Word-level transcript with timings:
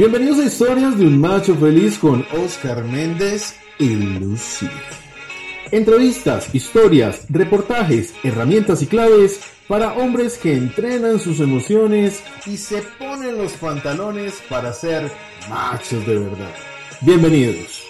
Bienvenidos 0.00 0.38
a 0.38 0.44
Historias 0.46 0.98
de 0.98 1.06
un 1.06 1.20
Macho 1.20 1.54
Feliz 1.56 1.98
con 1.98 2.24
Oscar 2.32 2.82
Méndez 2.84 3.56
y 3.78 3.96
Lucy. 3.96 4.66
Entrevistas, 5.70 6.54
historias, 6.54 7.26
reportajes, 7.28 8.14
herramientas 8.24 8.80
y 8.80 8.86
claves 8.86 9.42
para 9.68 9.92
hombres 9.98 10.38
que 10.38 10.54
entrenan 10.54 11.20
sus 11.20 11.38
emociones 11.40 12.24
y 12.46 12.56
se 12.56 12.80
ponen 12.80 13.36
los 13.36 13.52
pantalones 13.52 14.40
para 14.48 14.72
ser 14.72 15.12
machos 15.50 16.06
de 16.06 16.18
verdad. 16.18 16.54
Bienvenidos. 17.02 17.84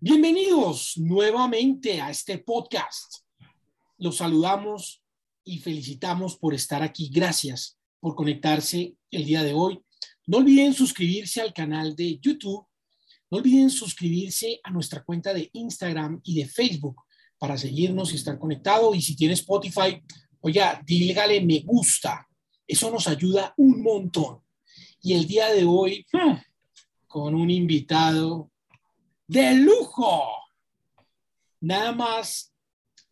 Bienvenidos 0.00 0.94
nuevamente 0.96 2.00
a 2.00 2.10
este 2.10 2.38
podcast. 2.38 3.18
Los 3.98 4.16
saludamos 4.16 5.04
y 5.44 5.60
felicitamos 5.60 6.36
por 6.36 6.52
estar 6.52 6.82
aquí. 6.82 7.08
Gracias 7.14 7.78
por 8.02 8.16
conectarse 8.16 8.96
el 9.12 9.24
día 9.24 9.44
de 9.44 9.54
hoy. 9.54 9.80
No 10.26 10.38
olviden 10.38 10.74
suscribirse 10.74 11.40
al 11.40 11.52
canal 11.52 11.94
de 11.94 12.18
YouTube. 12.18 12.66
No 13.30 13.38
olviden 13.38 13.70
suscribirse 13.70 14.58
a 14.64 14.70
nuestra 14.70 15.04
cuenta 15.04 15.32
de 15.32 15.48
Instagram 15.52 16.20
y 16.24 16.34
de 16.34 16.48
Facebook 16.48 16.96
para 17.38 17.56
seguirnos 17.56 18.12
y 18.12 18.16
estar 18.16 18.40
conectado. 18.40 18.92
Y 18.92 19.00
si 19.00 19.14
tiene 19.14 19.34
Spotify, 19.34 20.02
oiga, 20.40 20.82
dígale 20.84 21.40
me 21.42 21.60
gusta. 21.60 22.26
Eso 22.66 22.90
nos 22.90 23.06
ayuda 23.06 23.54
un 23.56 23.80
montón. 23.84 24.40
Y 25.00 25.12
el 25.12 25.24
día 25.28 25.52
de 25.52 25.64
hoy, 25.64 26.04
hmm, 26.12 26.38
con 27.06 27.36
un 27.36 27.50
invitado 27.50 28.50
de 29.28 29.54
lujo. 29.54 30.24
Nada 31.60 31.92
más 31.92 32.52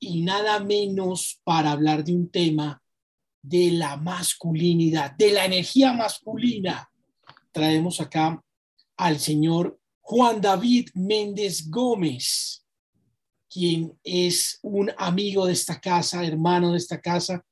y 0.00 0.22
nada 0.22 0.58
menos 0.58 1.40
para 1.44 1.70
hablar 1.70 2.02
de 2.02 2.12
un 2.12 2.28
tema 2.28 2.82
de 3.42 3.70
la 3.72 3.96
masculinidad, 3.96 5.12
de 5.12 5.32
la 5.32 5.44
energía 5.44 5.92
masculina. 5.92 6.90
Traemos 7.52 8.00
acá 8.00 8.42
al 8.96 9.18
señor 9.18 9.78
Juan 10.00 10.40
David 10.40 10.88
Méndez 10.94 11.68
Gómez, 11.68 12.64
quien 13.48 13.98
es 14.04 14.58
un 14.62 14.92
amigo 14.98 15.46
de 15.46 15.52
esta 15.52 15.80
casa, 15.80 16.24
hermano 16.24 16.72
de 16.72 16.78
esta 16.78 17.00
casa, 17.00 17.44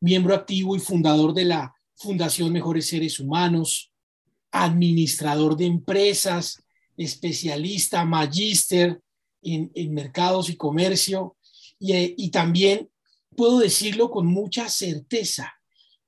miembro 0.00 0.34
activo 0.34 0.76
y 0.76 0.80
fundador 0.80 1.34
de 1.34 1.46
la 1.46 1.74
Fundación 1.96 2.52
Mejores 2.52 2.88
Seres 2.88 3.20
Humanos, 3.20 3.92
administrador 4.50 5.56
de 5.56 5.66
empresas, 5.66 6.62
especialista, 6.96 8.04
magíster 8.04 9.00
en, 9.42 9.70
mercados 9.92 10.48
y 10.48 10.56
comercio, 10.56 11.36
y 11.78 12.30
también 12.30 12.88
puedo 13.34 13.58
decirlo 13.58 14.10
con 14.10 14.26
mucha 14.26 14.68
certeza, 14.68 15.54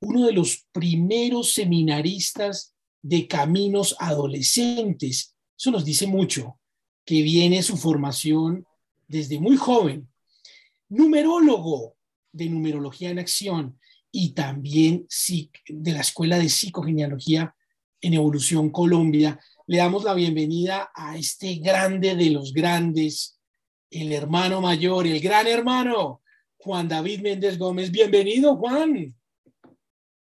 uno 0.00 0.26
de 0.26 0.32
los 0.32 0.66
primeros 0.72 1.52
seminaristas 1.52 2.74
de 3.02 3.26
caminos 3.26 3.96
adolescentes. 3.98 5.34
Eso 5.58 5.70
nos 5.70 5.84
dice 5.84 6.06
mucho, 6.06 6.58
que 7.04 7.22
viene 7.22 7.62
su 7.62 7.76
formación 7.76 8.66
desde 9.06 9.38
muy 9.38 9.56
joven. 9.56 10.08
Numerólogo 10.88 11.96
de 12.32 12.48
numerología 12.48 13.10
en 13.10 13.18
acción 13.18 13.78
y 14.10 14.32
también 14.32 15.06
de 15.68 15.92
la 15.92 16.00
Escuela 16.00 16.38
de 16.38 16.48
Psicogenealogía 16.48 17.54
en 18.00 18.14
Evolución 18.14 18.70
Colombia. 18.70 19.40
Le 19.66 19.78
damos 19.78 20.04
la 20.04 20.14
bienvenida 20.14 20.90
a 20.94 21.16
este 21.16 21.56
grande 21.56 22.14
de 22.14 22.30
los 22.30 22.52
grandes, 22.52 23.38
el 23.90 24.12
hermano 24.12 24.60
mayor, 24.60 25.06
el 25.06 25.20
gran 25.20 25.46
hermano, 25.46 26.22
Juan 26.66 26.88
David 26.88 27.20
Méndez 27.20 27.58
Gómez. 27.58 27.92
Bienvenido, 27.92 28.56
Juan. 28.56 29.14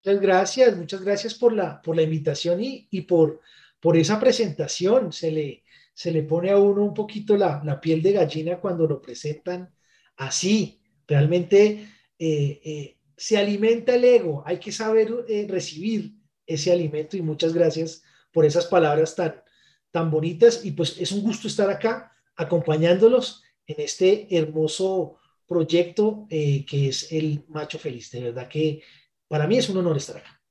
Muchas 0.03 0.22
gracias, 0.22 0.75
muchas 0.75 1.02
gracias 1.02 1.33
por 1.33 1.53
la, 1.53 1.81
por 1.81 1.95
la 1.95 2.02
invitación 2.02 2.62
y, 2.62 2.90
y 2.91 3.03
por, 3.03 3.40
por 3.79 3.96
esa 3.96 4.19
presentación. 4.19 5.13
Se 5.13 5.31
le, 5.31 5.63
se 5.94 6.12
le 6.12 6.24
pone 6.24 6.51
a 6.51 6.57
uno 6.57 6.84
un 6.84 6.94
poquito 6.94 7.38
la, 7.38 7.62
la 7.63 7.79
piel 7.79 8.01
de 8.01 8.12
gallina 8.12 8.59
cuando 8.59 8.85
lo 8.85 9.01
presentan 9.01 9.74
así. 10.18 10.81
Realmente 11.07 11.88
eh, 12.19 12.62
eh, 12.66 12.97
se 13.16 13.38
alimenta 13.38 13.95
el 13.95 14.03
ego, 14.03 14.44
hay 14.45 14.59
que 14.59 14.74
saber 14.74 15.25
eh, 15.29 15.47
recibir 15.50 16.16
ese 16.45 16.69
alimento 16.69 17.16
y 17.16 17.22
muchas 17.22 17.53
gracias 17.53 18.03
por 18.34 18.44
esas 18.44 18.66
palabras 18.66 19.16
tan, 19.16 19.41
tan 19.90 20.12
bonitas 20.12 20.66
y 20.66 20.72
pues 20.72 21.00
es 21.00 21.13
un 21.13 21.22
gusto 21.22 21.47
estar 21.47 21.69
acá 21.69 22.12
acompañándolos 22.35 23.41
en 23.66 23.75
este 23.79 24.28
hermoso 24.35 25.19
proyecto 25.47 26.28
eh, 26.29 26.66
que 26.66 26.89
es 26.89 27.11
el 27.11 27.45
Macho 27.47 27.79
Feliz. 27.79 28.11
De 28.11 28.23
verdad 28.23 28.47
que 28.47 28.81
para 29.28 29.47
mí 29.47 29.57
es 29.57 29.69
un 29.69 29.78
honor 29.78 29.97
estar 29.97 30.17
acá. 30.17 30.41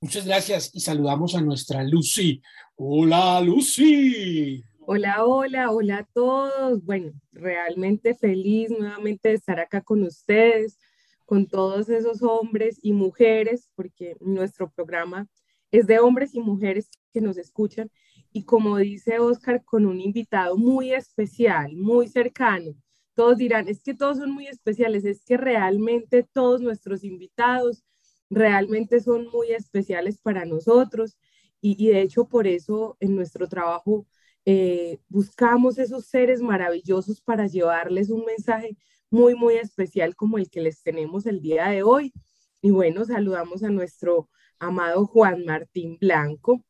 Muchas 0.00 0.26
gracias 0.26 0.70
y 0.74 0.80
saludamos 0.80 1.34
a 1.34 1.40
nuestra 1.40 1.82
Lucy. 1.82 2.42
Hola, 2.76 3.40
Lucy. 3.40 4.62
Hola, 4.80 5.24
hola, 5.24 5.70
hola 5.70 5.98
a 5.98 6.08
todos. 6.12 6.84
Bueno, 6.84 7.12
realmente 7.32 8.14
feliz 8.14 8.70
nuevamente 8.70 9.30
de 9.30 9.36
estar 9.36 9.58
acá 9.58 9.80
con 9.80 10.02
ustedes, 10.02 10.78
con 11.24 11.46
todos 11.46 11.88
esos 11.88 12.22
hombres 12.22 12.78
y 12.82 12.92
mujeres, 12.92 13.70
porque 13.74 14.14
nuestro 14.20 14.70
programa 14.70 15.26
es 15.70 15.86
de 15.86 15.98
hombres 16.00 16.34
y 16.34 16.40
mujeres 16.40 16.90
que 17.14 17.22
nos 17.22 17.38
escuchan. 17.38 17.90
Y 18.30 18.44
como 18.44 18.76
dice 18.76 19.20
Oscar, 19.20 19.64
con 19.64 19.86
un 19.86 20.02
invitado 20.02 20.58
muy 20.58 20.92
especial, 20.92 21.74
muy 21.76 22.08
cercano, 22.08 22.74
todos 23.14 23.38
dirán, 23.38 23.68
es 23.68 23.82
que 23.82 23.94
todos 23.94 24.18
son 24.18 24.32
muy 24.32 24.46
especiales, 24.46 25.04
es 25.04 25.24
que 25.24 25.36
realmente 25.36 26.26
todos 26.32 26.60
nuestros 26.60 27.04
invitados 27.04 27.84
realmente 28.28 29.00
son 29.00 29.28
muy 29.32 29.52
especiales 29.52 30.18
para 30.18 30.44
nosotros 30.44 31.16
y, 31.60 31.86
de 31.88 32.02
hecho 32.02 32.26
por 32.26 32.46
eso 32.46 32.96
en 33.00 33.16
nuestro 33.16 33.48
trabajo 33.48 34.06
eh, 34.44 34.98
buscamos 35.08 35.78
esos 35.78 36.04
seres 36.06 36.42
maravillosos 36.42 37.20
para 37.22 37.46
llevarles 37.46 38.10
un 38.10 38.24
mensaje 38.26 38.76
muy, 39.10 39.34
muy 39.34 39.54
especial 39.54 40.14
como 40.16 40.36
el 40.38 40.50
que 40.50 40.60
les 40.60 40.82
tenemos 40.82 41.24
el 41.24 41.40
día 41.40 41.68
de 41.68 41.82
hoy. 41.82 42.12
Y 42.60 42.70
bueno, 42.70 43.04
saludamos 43.04 43.62
a 43.62 43.70
nuestro 43.70 44.28
amado 44.58 45.06
Juan 45.06 45.44
Martín 45.46 45.96
Blanco. 45.98 46.62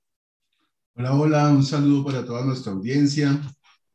Hola, 0.94 1.14
hola, 1.14 1.50
un 1.50 1.64
saludo 1.64 2.04
para 2.04 2.24
toda 2.24 2.44
nuestra 2.44 2.72
audiencia. 2.72 3.40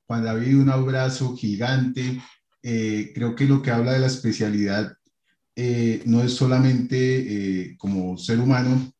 Juan 0.07 0.23
David, 0.23 0.57
un 0.57 0.69
abrazo 0.69 1.33
gigante 1.37 2.19
eh, 2.61 3.11
creo 3.13 3.35
que 3.35 3.45
lo 3.45 3.61
que 3.61 3.71
habla 3.71 3.93
de 3.93 3.99
la 3.99 4.07
especialidad 4.07 4.93
eh, 5.55 6.01
no 6.05 6.21
es 6.23 6.33
solamente 6.33 6.97
eh, 7.67 7.77
como 7.77 8.17
ser 8.17 8.39
humano, 8.39 8.91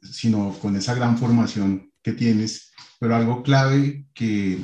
sino 0.00 0.56
con 0.60 0.76
esa 0.76 0.94
gran 0.94 1.18
formación 1.18 1.92
que 2.02 2.12
tienes, 2.12 2.72
pero 3.00 3.16
algo 3.16 3.42
clave 3.42 4.06
que, 4.14 4.58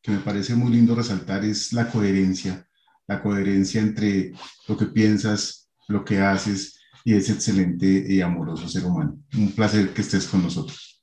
que 0.00 0.10
me 0.10 0.18
parece 0.18 0.54
muy 0.54 0.72
lindo 0.72 0.94
resaltar 0.94 1.44
es 1.44 1.72
la 1.72 1.90
coherencia, 1.90 2.66
la 3.06 3.22
coherencia 3.22 3.80
entre 3.80 4.32
lo 4.68 4.76
que 4.76 4.86
piensas, 4.86 5.68
lo 5.88 6.04
que 6.04 6.18
haces 6.18 6.78
y 7.04 7.14
ese 7.14 7.32
excelente 7.32 8.04
y 8.08 8.20
amoroso 8.20 8.68
ser 8.68 8.84
humano. 8.84 9.18
Un 9.36 9.52
placer 9.52 9.92
que 9.94 10.02
estés 10.02 10.26
con 10.26 10.42
nosotros. 10.42 11.02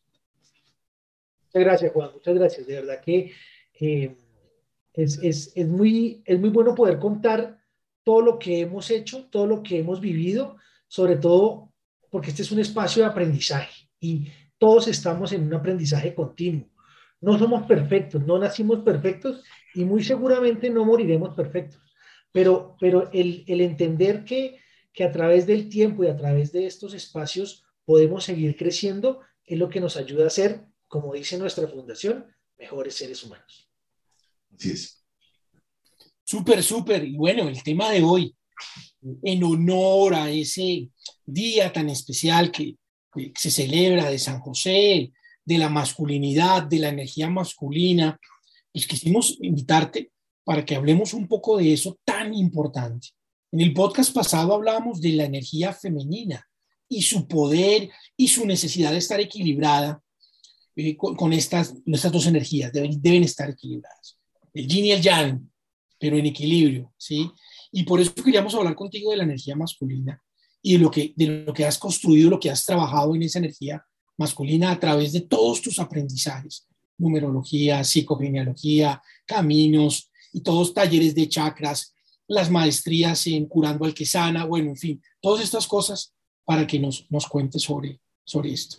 Muchas 1.48 1.64
gracias, 1.64 1.92
Juan. 1.94 2.12
Muchas 2.14 2.36
gracias. 2.36 2.68
De 2.68 2.76
verdad 2.76 3.02
que 3.04 3.32
es, 4.96 5.20
es, 5.22 5.52
es, 5.56 5.68
muy, 5.68 6.22
es 6.26 6.40
muy 6.40 6.50
bueno 6.50 6.74
poder 6.74 7.00
contar 7.00 7.60
todo 8.04 8.22
lo 8.22 8.40
que 8.40 8.62
hemos 8.62 8.90
hecho, 8.92 9.26
todo 9.26 9.46
lo 9.46 9.62
que 9.62 9.80
hemos 9.80 10.00
vivido, 10.00 10.58
sobre 10.88 11.18
todo 11.18 11.74
porque 12.10 12.30
este 12.30 12.44
es 12.44 12.52
un 12.52 12.60
espacio 12.60 13.04
de 13.04 13.10
aprendizaje 13.10 13.90
y 14.00 14.28
todos 14.58 14.88
estamos 14.88 15.34
en 15.34 15.44
un 15.44 15.54
aprendizaje 15.54 16.16
continuo. 16.16 16.70
No 17.20 17.38
somos 17.38 17.66
perfectos, 17.66 18.26
no 18.26 18.38
nacimos 18.38 18.80
perfectos 18.80 19.44
y 19.74 19.84
muy 19.84 20.04
seguramente 20.04 20.70
no 20.70 20.86
moriremos 20.86 21.36
perfectos, 21.36 21.82
pero, 22.32 22.78
pero 22.80 23.10
el, 23.12 23.44
el 23.48 23.62
entender 23.62 24.24
que, 24.24 24.60
que 24.94 25.04
a 25.04 25.12
través 25.12 25.46
del 25.46 25.68
tiempo 25.68 26.04
y 26.04 26.08
a 26.08 26.16
través 26.16 26.52
de 26.52 26.68
estos 26.68 26.94
espacios 26.94 27.66
podemos 27.84 28.24
seguir 28.24 28.56
creciendo 28.56 29.22
es 29.44 29.60
lo 29.60 29.70
que 29.70 29.82
nos 29.82 29.98
ayuda 29.98 30.28
a 30.28 30.30
ser, 30.30 30.62
como 30.88 31.14
dice 31.14 31.38
nuestra 31.38 31.68
fundación, 31.68 32.26
mejores 32.58 32.96
seres 32.96 33.24
humanos. 33.24 33.70
Así 34.56 34.72
es. 34.72 35.06
Súper, 36.26 36.64
súper. 36.64 37.04
Y 37.06 37.16
bueno, 37.16 37.48
el 37.48 37.62
tema 37.62 37.92
de 37.92 38.04
hoy, 38.04 38.36
en 39.22 39.44
honor 39.44 40.16
a 40.16 40.32
ese 40.32 40.90
día 41.26 41.72
tan 41.72 41.90
especial 41.90 42.52
que, 42.52 42.76
se 43.36 43.50
celebra 43.50 44.10
de 44.10 44.20
San 44.20 44.42
José, 44.42 45.14
de 45.46 45.58
la 45.58 45.70
masculinidad, 45.70 46.64
de 46.64 46.80
la 46.80 46.90
energía 46.90 47.30
masculina, 47.30 48.20
pues 48.74 48.86
quisimos 48.88 49.38
invitarte 49.40 50.12
para 50.44 50.66
que 50.66 50.76
hablemos 50.76 51.14
un 51.14 51.26
poco 51.26 51.56
de 51.58 51.72
eso 51.72 51.98
tan 52.04 52.34
importante. 52.34 53.12
En 53.54 53.62
el 53.62 53.74
podcast 53.74 54.14
pasado 54.14 54.54
hablábamos 54.54 55.00
de 55.00 55.14
la 55.14 55.24
energía 55.24 55.72
femenina 55.72 56.46
y 56.90 57.04
su 57.04 57.26
poder 57.26 57.90
y 58.18 58.28
su 58.28 58.46
necesidad 58.46 58.92
de 58.92 58.98
estar 58.98 59.22
equilibrada 59.22 60.02
eh, 60.76 60.98
con, 60.98 61.32
estas, 61.32 61.74
dos 61.86 62.28
energías, 62.28 62.74
deben 62.74 63.24
estar 63.24 63.50
equilibradas 63.50 64.18
el 64.56 64.68
yin 64.68 64.86
y 64.86 64.92
el 64.94 65.02
yang, 65.02 65.52
pero 66.00 66.18
en 66.18 66.26
equilibrio, 66.26 66.94
¿sí? 66.98 67.30
Y 67.72 67.84
por 67.84 68.00
eso 68.00 68.14
queríamos 68.16 68.56
hablar 68.56 68.74
contigo 68.74 69.12
de 69.12 69.18
la 69.18 69.24
energía 69.24 69.56
masculina 69.56 70.22
y 70.62 70.78
lo 70.78 70.90
que, 70.90 71.14
de 71.16 71.46
lo 71.46 71.54
que 71.54 71.66
has 71.66 71.78
construido, 71.78 72.30
lo 72.30 72.40
que 72.40 72.50
has 72.50 72.66
trabajado 72.66 73.14
en 73.14 73.24
esa 73.24 73.40
energía 73.40 73.86
masculina 74.18 74.72
a 74.72 74.80
través 74.80 75.12
de 75.12 75.22
todos 75.22 75.62
tus 75.62 75.78
aprendizajes, 75.78 76.68
numerología, 76.98 77.84
psicogenealogía, 77.84 79.02
caminos 79.26 80.10
y 80.32 80.42
todos 80.42 80.74
talleres 80.74 81.14
de 81.14 81.28
chakras, 81.28 81.94
las 82.28 82.50
maestrías 82.50 83.28
en 83.28 83.46
curando 83.46 83.86
al 83.86 83.94
que 83.94 84.06
sana, 84.06 84.46
bueno, 84.46 84.70
en 84.70 84.78
fin, 84.78 85.02
todas 85.22 85.44
estas 85.44 85.68
cosas 85.68 86.14
para 86.46 86.66
que 86.66 86.80
nos, 86.80 87.06
nos 87.12 87.28
cuente 87.28 87.60
sobre, 87.60 88.00
sobre 88.24 88.54
esto. 88.54 88.78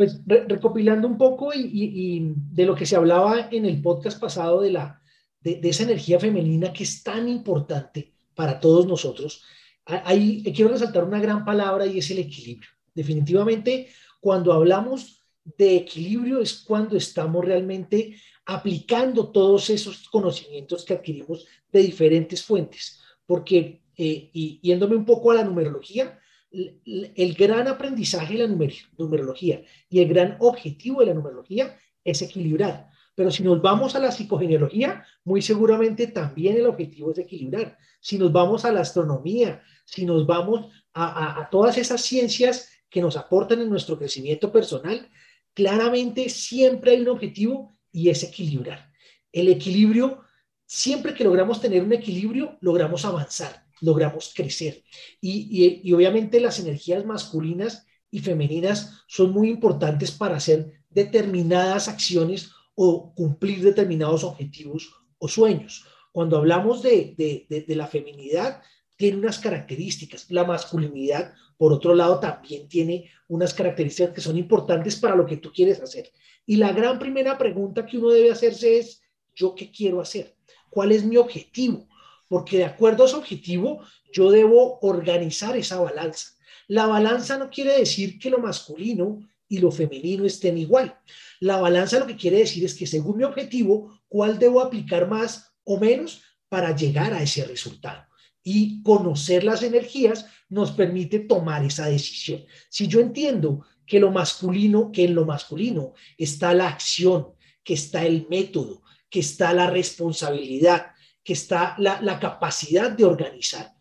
Pues 0.00 0.18
recopilando 0.24 1.06
un 1.06 1.18
poco 1.18 1.52
y, 1.52 2.32
de 2.52 2.64
lo 2.64 2.74
que 2.74 2.86
se 2.86 2.96
hablaba 2.96 3.50
en 3.50 3.66
el 3.66 3.82
podcast 3.82 4.18
pasado 4.18 4.62
de, 4.62 4.70
la, 4.70 5.02
de, 5.42 5.60
esa 5.62 5.82
energía 5.82 6.18
femenina 6.18 6.72
que 6.72 6.84
es 6.84 7.02
tan 7.02 7.28
importante 7.28 8.14
para 8.34 8.58
todos 8.60 8.86
nosotros, 8.86 9.44
ahí 9.84 10.42
quiero 10.56 10.70
resaltar 10.70 11.04
una 11.04 11.20
gran 11.20 11.44
palabra 11.44 11.84
y 11.84 11.98
es 11.98 12.10
el 12.12 12.20
equilibrio. 12.20 12.70
Definitivamente, 12.94 13.88
cuando 14.20 14.54
hablamos 14.54 15.22
de 15.44 15.76
equilibrio 15.76 16.40
es 16.40 16.64
cuando 16.66 16.96
estamos 16.96 17.44
realmente 17.44 18.16
aplicando 18.46 19.30
todos 19.30 19.68
esos 19.68 20.08
conocimientos 20.08 20.86
que 20.86 20.94
adquirimos 20.94 21.46
de 21.70 21.82
diferentes 21.82 22.42
fuentes. 22.42 23.02
Porque, 23.26 23.82
eh, 23.98 24.30
y 24.32 24.60
yéndome 24.62 24.96
un 24.96 25.04
poco 25.04 25.30
a 25.30 25.34
la 25.34 25.44
numerología, 25.44 26.18
el 26.52 27.34
gran 27.34 27.68
aprendizaje 27.68 28.34
de 28.36 28.46
la 28.46 28.54
numerología 28.98 29.62
y 29.88 30.00
el 30.00 30.08
gran 30.08 30.36
objetivo 30.40 31.00
de 31.00 31.06
la 31.06 31.14
numerología 31.14 31.78
es 32.04 32.22
equilibrar. 32.22 32.88
Pero 33.14 33.30
si 33.30 33.42
nos 33.42 33.60
vamos 33.60 33.94
a 33.94 34.00
la 34.00 34.10
psicogenealogía, 34.10 35.04
muy 35.24 35.42
seguramente 35.42 36.06
también 36.06 36.56
el 36.56 36.66
objetivo 36.66 37.12
es 37.12 37.18
equilibrar. 37.18 37.76
Si 38.00 38.18
nos 38.18 38.32
vamos 38.32 38.64
a 38.64 38.72
la 38.72 38.80
astronomía, 38.80 39.62
si 39.84 40.06
nos 40.06 40.26
vamos 40.26 40.72
a, 40.94 41.40
a 41.40 41.50
todas 41.50 41.76
esas 41.78 42.00
ciencias 42.00 42.70
que 42.88 43.00
nos 43.00 43.16
aportan 43.16 43.60
en 43.60 43.68
nuestro 43.68 43.98
crecimiento 43.98 44.50
personal, 44.50 45.08
claramente 45.54 46.28
siempre 46.28 46.92
hay 46.92 47.02
un 47.02 47.08
objetivo 47.08 47.76
y 47.92 48.08
es 48.08 48.22
equilibrar. 48.22 48.90
El 49.32 49.48
equilibrio, 49.48 50.22
siempre 50.66 51.14
que 51.14 51.24
logramos 51.24 51.60
tener 51.60 51.82
un 51.82 51.92
equilibrio, 51.92 52.56
logramos 52.60 53.04
avanzar, 53.04 53.64
logramos 53.80 54.32
crecer. 54.34 54.82
Y, 55.20 55.92
obviamente 55.92 56.40
las 56.40 56.58
energías 56.58 57.04
masculinas 57.04 57.86
y 58.10 58.20
femeninas 58.20 59.02
son 59.06 59.32
muy 59.32 59.48
importantes 59.48 60.10
para 60.10 60.36
hacer 60.36 60.84
determinadas 60.90 61.88
acciones 61.88 62.50
o 62.74 63.14
cumplir 63.14 63.62
determinados 63.62 64.24
objetivos 64.24 64.90
o 65.18 65.28
sueños. 65.28 65.84
Cuando 66.12 66.38
hablamos 66.38 66.82
de, 66.82 67.14
de, 67.16 67.76
la 67.76 67.86
feminidad, 67.86 68.62
tiene 68.96 69.18
unas 69.18 69.38
características. 69.38 70.30
La 70.30 70.44
masculinidad, 70.44 71.34
por 71.56 71.72
otro 71.72 71.94
lado, 71.94 72.18
también 72.18 72.68
tiene 72.68 73.10
unas 73.28 73.54
características 73.54 74.14
que 74.14 74.20
son 74.20 74.36
importantes 74.36 74.96
para 74.96 75.14
lo 75.14 75.26
que 75.26 75.36
tú 75.36 75.52
quieres 75.52 75.80
hacer. 75.80 76.10
Y 76.46 76.56
la 76.56 76.72
gran 76.72 76.98
primera 76.98 77.38
pregunta 77.38 77.86
que 77.86 77.98
uno 77.98 78.10
debe 78.10 78.32
hacerse 78.32 78.78
es, 78.78 79.02
¿yo 79.34 79.54
qué 79.54 79.70
quiero 79.70 80.00
hacer? 80.00 80.34
¿Cuál 80.68 80.92
es 80.92 81.04
mi 81.04 81.16
objetivo? 81.16 81.86
Porque 82.30 82.58
de 82.58 82.64
acuerdo 82.64 83.02
a 83.02 83.06
ese 83.08 83.16
objetivo, 83.16 83.80
yo 84.12 84.30
debo 84.30 84.78
organizar 84.82 85.56
esa 85.56 85.80
balanza. 85.80 86.28
La 86.68 86.86
balanza 86.86 87.36
no 87.36 87.50
quiere 87.50 87.76
decir 87.76 88.20
que 88.20 88.30
lo 88.30 88.38
masculino 88.38 89.18
y 89.48 89.58
lo 89.58 89.72
femenino 89.72 90.24
estén 90.24 90.56
igual. 90.56 90.96
La 91.40 91.56
balanza 91.56 91.98
lo 91.98 92.06
que 92.06 92.14
quiere 92.14 92.38
decir 92.38 92.64
es 92.64 92.74
que 92.74 92.86
según 92.86 93.16
mi 93.16 93.24
objetivo, 93.24 94.00
¿cuál 94.06 94.38
debo 94.38 94.60
aplicar 94.60 95.08
más 95.08 95.52
o 95.64 95.80
menos 95.80 96.22
para 96.48 96.72
llegar 96.76 97.12
a 97.14 97.20
ese 97.20 97.44
resultado? 97.44 98.06
Y 98.44 98.80
conocer 98.84 99.42
las 99.42 99.64
energías 99.64 100.26
nos 100.48 100.70
permite 100.70 101.18
tomar 101.18 101.64
esa 101.64 101.86
decisión. 101.86 102.44
Si 102.68 102.86
yo 102.86 103.00
entiendo 103.00 103.66
que 103.84 103.98
lo 103.98 104.12
masculino, 104.12 104.92
que 104.92 105.06
en 105.06 105.16
lo 105.16 105.24
masculino 105.24 105.94
está 106.16 106.54
la 106.54 106.68
acción, 106.68 107.34
que 107.64 107.74
está 107.74 108.06
el 108.06 108.28
método, 108.30 108.84
que 109.10 109.18
está 109.18 109.52
la 109.52 109.68
responsabilidad, 109.68 110.92
que 111.30 111.34
está 111.34 111.76
la, 111.78 112.18
capacidad 112.18 112.90
de 112.90 113.04
organizar. 113.04 113.72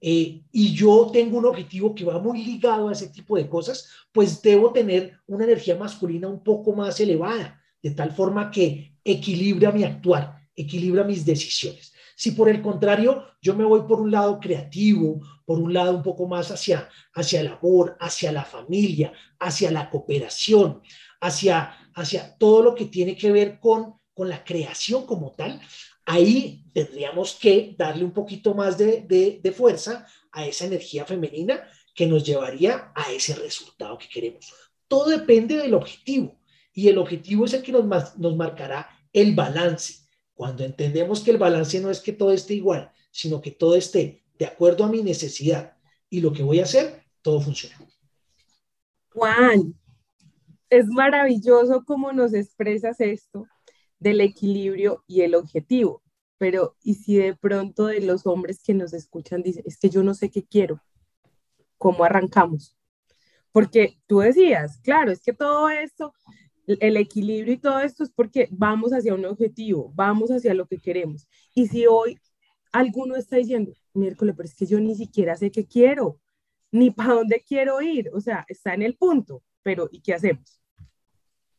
Eh, 0.00 0.42
y 0.50 0.74
yo 0.74 1.10
tengo 1.12 1.38
un 1.38 1.46
objetivo 1.46 1.94
que 1.94 2.04
va 2.04 2.18
muy 2.18 2.42
ligado 2.42 2.88
a 2.88 2.92
ese 2.92 3.10
tipo 3.10 3.36
de 3.36 3.48
cosas, 3.48 3.88
pues 4.10 4.42
debo 4.42 4.72
tener 4.72 5.16
una 5.28 5.44
energía 5.44 5.76
masculina 5.76 6.26
un 6.26 6.42
poco 6.42 6.72
más 6.72 6.98
elevada, 6.98 7.62
de 7.80 7.92
tal 7.92 8.10
forma 8.10 8.50
que 8.50 8.98
equilibra 9.04 9.70
mi 9.70 9.84
actuar, 9.84 10.40
equilibra 10.56 11.04
mis 11.04 11.24
decisiones. 11.24 11.92
Si 12.16 12.32
por 12.32 12.48
el 12.48 12.60
contrario 12.60 13.22
yo 13.40 13.54
me 13.54 13.64
voy 13.64 13.82
por 13.82 14.00
un 14.00 14.10
lado 14.10 14.40
creativo, 14.40 15.20
por 15.44 15.60
un 15.60 15.72
lado 15.72 15.94
un 15.94 16.02
poco 16.02 16.26
más 16.26 16.50
hacia, 16.50 16.88
hacia 17.14 17.42
el 17.42 17.46
amor, 17.46 17.96
hacia 18.00 18.32
la 18.32 18.44
familia, 18.44 19.12
hacia 19.38 19.70
la 19.70 19.88
cooperación, 19.88 20.82
hacia, 21.20 21.76
hacia 21.94 22.36
todo 22.38 22.60
lo 22.60 22.74
que 22.74 22.86
tiene 22.86 23.16
que 23.16 23.30
ver 23.30 23.60
con, 23.60 24.00
con 24.12 24.28
la 24.28 24.42
creación 24.42 25.06
como 25.06 25.30
tal, 25.36 25.60
ahí 26.08 26.64
tendríamos 26.72 27.34
que 27.34 27.74
darle 27.76 28.02
un 28.02 28.12
poquito 28.12 28.54
más 28.54 28.78
de, 28.78 29.02
de, 29.42 29.52
fuerza 29.52 30.06
a 30.32 30.46
esa 30.46 30.64
energía 30.64 31.04
femenina 31.04 31.68
que 31.94 32.06
nos 32.06 32.24
llevaría 32.24 32.92
a 32.94 33.12
ese 33.12 33.34
resultado 33.34 33.98
que 33.98 34.08
queremos. 34.08 34.54
Todo 34.88 35.10
depende 35.10 35.58
del 35.58 35.74
objetivo 35.74 36.40
y 36.72 36.88
el 36.88 36.96
objetivo 36.96 37.44
es 37.44 37.52
el 37.52 37.62
que 37.62 37.72
nos, 37.72 38.16
nos 38.18 38.36
marcará 38.36 38.88
el 39.12 39.34
balance 39.34 40.06
cuando 40.32 40.64
entendemos 40.64 41.20
que 41.20 41.32
el 41.32 41.36
balance 41.36 41.78
no 41.78 41.90
es 41.90 42.00
que 42.00 42.12
todo 42.12 42.32
esté 42.32 42.54
igual, 42.54 42.90
sino 43.10 43.42
que 43.42 43.50
todo 43.50 43.76
esté 43.76 44.24
de 44.38 44.46
acuerdo 44.46 44.84
a 44.84 44.88
mi 44.88 45.02
necesidad 45.02 45.76
y 46.08 46.22
lo 46.22 46.32
que 46.32 46.42
voy 46.42 46.60
a 46.60 46.62
hacer, 46.62 47.02
todo 47.20 47.38
funciona. 47.42 47.76
Juan, 49.12 49.74
es 50.70 50.86
maravilloso 50.86 51.84
cómo 51.84 52.12
nos 52.12 52.32
expresas 52.32 52.98
esto 53.00 53.46
del 53.98 54.20
equilibrio 54.20 55.04
y 55.06 55.22
el 55.22 55.34
objetivo, 55.34 56.02
pero 56.38 56.76
¿y 56.82 56.94
si 56.94 57.16
de 57.16 57.34
pronto 57.34 57.86
de 57.86 58.00
los 58.00 58.26
hombres 58.26 58.62
que 58.62 58.74
nos 58.74 58.92
escuchan 58.92 59.42
dicen, 59.42 59.64
es 59.66 59.78
que 59.78 59.90
yo 59.90 60.02
no 60.02 60.14
sé 60.14 60.30
qué 60.30 60.44
quiero? 60.44 60.80
¿Cómo 61.76 62.04
arrancamos? 62.04 62.76
Porque 63.52 63.98
tú 64.06 64.20
decías, 64.20 64.78
claro, 64.78 65.10
es 65.10 65.22
que 65.22 65.32
todo 65.32 65.68
esto 65.68 66.12
el 66.68 66.96
equilibrio 66.96 67.54
y 67.54 67.58
todo 67.58 67.80
esto 67.80 68.04
es 68.04 68.10
porque 68.10 68.48
vamos 68.50 68.92
hacia 68.92 69.14
un 69.14 69.24
objetivo, 69.24 69.90
vamos 69.94 70.30
hacia 70.30 70.54
lo 70.54 70.66
que 70.66 70.78
queremos. 70.78 71.26
Y 71.54 71.66
si 71.66 71.86
hoy 71.86 72.18
alguno 72.72 73.16
está 73.16 73.36
diciendo, 73.36 73.72
miércoles, 73.94 74.34
pero 74.36 74.46
es 74.46 74.54
que 74.54 74.66
yo 74.66 74.78
ni 74.78 74.94
siquiera 74.94 75.36
sé 75.36 75.50
qué 75.50 75.66
quiero, 75.66 76.20
ni 76.70 76.90
para 76.90 77.14
dónde 77.14 77.42
quiero 77.46 77.80
ir, 77.80 78.10
o 78.12 78.20
sea, 78.20 78.44
está 78.48 78.74
en 78.74 78.82
el 78.82 78.96
punto, 78.96 79.42
pero 79.62 79.88
¿y 79.90 80.00
qué 80.00 80.14
hacemos? 80.14 80.60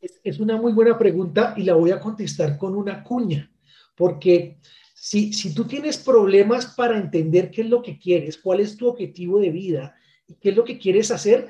Es, 0.01 0.39
una 0.39 0.57
muy 0.57 0.71
buena 0.71 0.97
pregunta 0.97 1.53
y 1.57 1.63
la 1.63 1.75
voy 1.75 1.91
a 1.91 1.99
contestar 1.99 2.57
con 2.57 2.75
una 2.75 3.03
cuña, 3.03 3.51
porque 3.95 4.57
si, 4.93 5.33
si 5.33 5.53
tú 5.53 5.65
tienes 5.65 5.97
problemas 5.97 6.67
para 6.67 6.97
entender 6.97 7.51
qué 7.51 7.61
es 7.61 7.69
lo 7.69 7.81
que 7.81 7.99
quieres, 7.99 8.37
cuál 8.37 8.61
es 8.61 8.77
tu 8.77 8.87
objetivo 8.87 9.39
de 9.39 9.49
vida 9.49 9.95
y 10.27 10.35
qué 10.35 10.49
es 10.49 10.55
lo 10.55 10.63
que 10.63 10.77
quieres 10.77 11.11
hacer, 11.11 11.49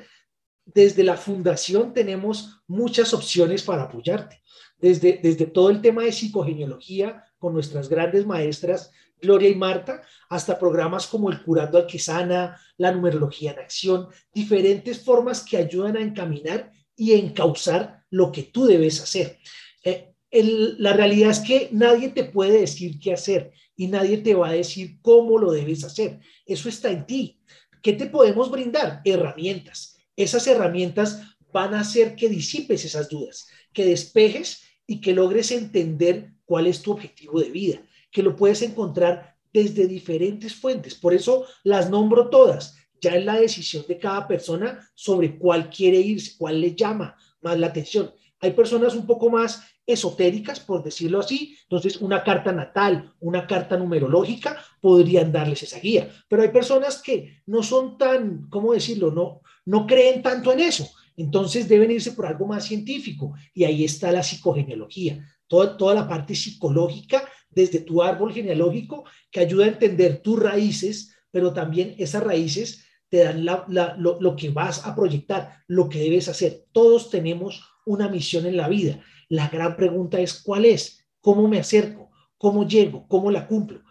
desde 0.65 1.03
la 1.03 1.17
fundación 1.17 1.93
tenemos 1.93 2.61
muchas 2.67 3.13
opciones 3.13 3.63
para 3.63 3.83
apoyarte. 3.83 4.41
Desde, 4.77 5.19
desde 5.21 5.45
todo 5.45 5.69
el 5.69 5.81
tema 5.81 6.03
de 6.03 6.11
psicogenealogía 6.11 7.25
con 7.37 7.53
nuestras 7.53 7.89
grandes 7.89 8.25
maestras 8.25 8.91
Gloria 9.21 9.49
y 9.49 9.55
Marta, 9.55 10.01
hasta 10.29 10.57
programas 10.57 11.07
como 11.07 11.29
el 11.29 11.43
Curando 11.43 11.77
al 11.77 11.87
que 11.87 11.99
sana, 11.99 12.59
la 12.77 12.91
numerología 12.91 13.51
en 13.51 13.59
acción, 13.59 14.07
diferentes 14.33 15.03
formas 15.03 15.43
que 15.43 15.57
ayudan 15.57 15.97
a 15.97 16.01
encaminar 16.01 16.71
y 16.95 17.13
encauzar 17.13 17.98
lo 18.09 18.31
que 18.31 18.43
tú 18.43 18.65
debes 18.65 19.01
hacer. 19.01 19.39
Eh, 19.83 20.13
la 20.31 20.93
realidad 20.93 21.31
es 21.31 21.39
que 21.39 21.69
nadie 21.71 22.09
te 22.09 22.23
puede 22.23 22.61
decir 22.61 22.99
qué 22.99 23.13
hacer 23.13 23.51
y 23.75 23.87
nadie 23.87 24.17
te 24.17 24.35
va 24.35 24.49
a 24.49 24.53
decir 24.53 24.99
cómo 25.01 25.37
lo 25.37 25.51
debes 25.51 25.83
hacer. 25.83 26.19
Eso 26.45 26.69
está 26.69 26.91
en 26.91 27.05
ti. 27.05 27.39
¿Qué 27.81 27.93
te 27.93 28.07
podemos 28.07 28.51
brindar? 28.51 29.01
Herramientas 29.05 29.99
esas 30.23 30.47
herramientas 30.47 31.21
van 31.53 31.73
a 31.73 31.79
hacer 31.79 32.15
que 32.15 32.27
disipes 32.27 32.83
esas 32.83 33.07
dudas, 33.07 33.47
que 33.71 33.85
despejes 33.85 34.63
y 34.85 34.99
que 34.99 35.13
logres 35.13 35.49
entender 35.51 36.33
cuál 36.43 36.67
es 36.67 36.81
tu 36.81 36.91
objetivo 36.91 37.39
de 37.39 37.49
vida, 37.49 37.81
que 38.11 38.21
lo 38.21 38.35
puedes 38.35 38.61
encontrar 38.61 39.37
desde 39.53 39.87
diferentes 39.87 40.53
fuentes. 40.53 40.93
Por 40.95 41.13
eso 41.13 41.45
las 41.63 41.89
nombro 41.89 42.29
todas. 42.29 42.75
Ya 43.01 43.15
es 43.15 43.23
la 43.23 43.39
decisión 43.39 43.85
de 43.87 43.97
cada 43.97 44.27
persona 44.27 44.91
sobre 44.93 45.37
cuál 45.37 45.69
quiere 45.69 45.99
irse, 45.99 46.33
cuál 46.37 46.59
le 46.59 46.75
llama 46.75 47.15
más 47.41 47.59
la 47.59 47.67
atención. 47.67 48.11
Hay 48.41 48.51
personas 48.51 48.95
un 48.95 49.05
poco 49.05 49.29
más 49.29 49.61
esotéricas, 49.85 50.59
por 50.59 50.83
decirlo 50.83 51.19
así, 51.19 51.57
entonces 51.63 51.97
una 51.97 52.23
carta 52.23 52.51
natal, 52.51 53.13
una 53.19 53.47
carta 53.47 53.75
numerológica 53.75 54.57
podrían 54.79 55.31
darles 55.31 55.63
esa 55.63 55.79
guía, 55.79 56.09
pero 56.27 56.43
hay 56.43 56.49
personas 56.49 57.01
que 57.01 57.41
no 57.47 57.63
son 57.63 57.97
tan, 57.97 58.47
¿cómo 58.49 58.73
decirlo? 58.73 59.11
No, 59.11 59.41
no 59.65 59.87
creen 59.87 60.21
tanto 60.21 60.53
en 60.53 60.59
eso, 60.61 60.89
entonces 61.19 61.67
deben 61.67 61.91
irse 61.91 62.13
por 62.13 62.27
algo 62.27 62.47
más 62.47 62.63
científico. 62.63 63.33
Y 63.53 63.65
ahí 63.65 63.83
está 63.83 64.09
la 64.09 64.23
psicogenealogía, 64.23 65.19
toda, 65.47 65.75
toda 65.75 65.93
la 65.93 66.07
parte 66.07 66.33
psicológica 66.33 67.27
desde 67.49 67.81
tu 67.81 68.01
árbol 68.01 68.31
genealógico 68.31 69.03
que 69.29 69.41
ayuda 69.41 69.65
a 69.65 69.69
entender 69.69 70.21
tus 70.21 70.39
raíces, 70.39 71.13
pero 71.29 71.51
también 71.51 71.93
esas 71.97 72.23
raíces 72.23 72.85
te 73.09 73.23
dan 73.23 73.45
lo, 73.45 74.35
que 74.35 74.49
vas 74.51 74.85
a 74.85 74.95
proyectar, 74.95 75.63
lo 75.67 75.89
que 75.89 75.99
debes 75.99 76.27
hacer. 76.29 76.65
Todos 76.71 77.09
tenemos 77.09 77.63
una 77.85 78.07
misión 78.07 78.45
en 78.45 78.55
la 78.55 78.67
vida. 78.67 79.03
La 79.29 79.49
gran 79.49 79.75
pregunta 79.75 80.19
es, 80.19 80.41
¿cuál 80.41 80.65
es? 80.65 81.07
¿Cómo 81.19 81.47
me 81.47 81.59
acerco? 81.59 82.11
¿Cómo 82.37 82.67
llego? 82.67 83.07
¿Cómo 83.07 83.31
la 83.31 83.47
cumplo? 83.47 83.83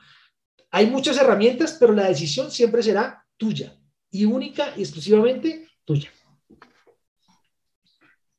Hay 0.70 0.86
muchas 0.86 1.18
herramientas, 1.18 1.76
pero 1.78 1.92
la 1.92 2.08
decisión 2.08 2.50
siempre 2.50 2.82
será 2.82 3.24
tuya 3.36 3.74
y 4.10 4.24
única 4.24 4.72
y 4.76 4.82
exclusivamente 4.82 5.66
tuya. 5.84 6.10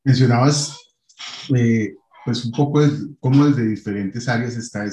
Mencionabas 0.03 0.77
eh, 1.55 1.95
pues 2.23 2.45
un 2.45 2.51
poco 2.51 2.81
cómo 3.19 3.45
desde 3.47 3.67
diferentes 3.67 4.27
áreas 4.27 4.55
está 4.55 4.85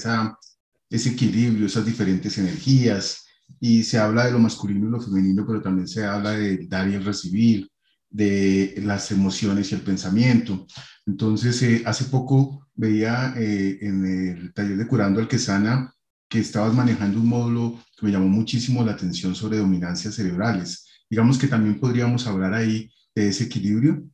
ese 0.90 1.10
equilibrio, 1.10 1.66
esas 1.66 1.84
diferentes 1.84 2.38
energías, 2.38 3.25
y 3.60 3.82
se 3.82 3.98
habla 3.98 4.26
de 4.26 4.32
lo 4.32 4.38
masculino 4.38 4.86
y 4.86 4.90
lo 4.90 5.00
femenino, 5.00 5.44
pero 5.46 5.62
también 5.62 5.88
se 5.88 6.04
habla 6.04 6.32
de 6.32 6.66
dar 6.66 6.88
y 6.88 6.94
el 6.94 7.04
recibir, 7.04 7.68
de 8.10 8.74
las 8.78 9.10
emociones 9.10 9.70
y 9.70 9.74
el 9.74 9.80
pensamiento. 9.82 10.66
Entonces, 11.06 11.60
eh, 11.62 11.82
hace 11.84 12.04
poco 12.04 12.68
veía 12.74 13.34
eh, 13.36 13.78
en 13.80 14.04
el 14.06 14.54
taller 14.54 14.76
de 14.76 14.86
Curando 14.86 15.20
al 15.20 15.28
que 15.28 15.38
sana 15.38 15.92
que 16.28 16.40
estabas 16.40 16.74
manejando 16.74 17.20
un 17.20 17.28
módulo 17.28 17.78
que 17.96 18.06
me 18.06 18.12
llamó 18.12 18.28
muchísimo 18.28 18.84
la 18.84 18.92
atención 18.92 19.34
sobre 19.34 19.58
dominancias 19.58 20.14
cerebrales. 20.14 20.86
Digamos 21.08 21.38
que 21.38 21.46
también 21.46 21.78
podríamos 21.78 22.26
hablar 22.26 22.52
ahí 22.54 22.90
de 23.14 23.28
ese 23.28 23.44
equilibrio. 23.44 24.04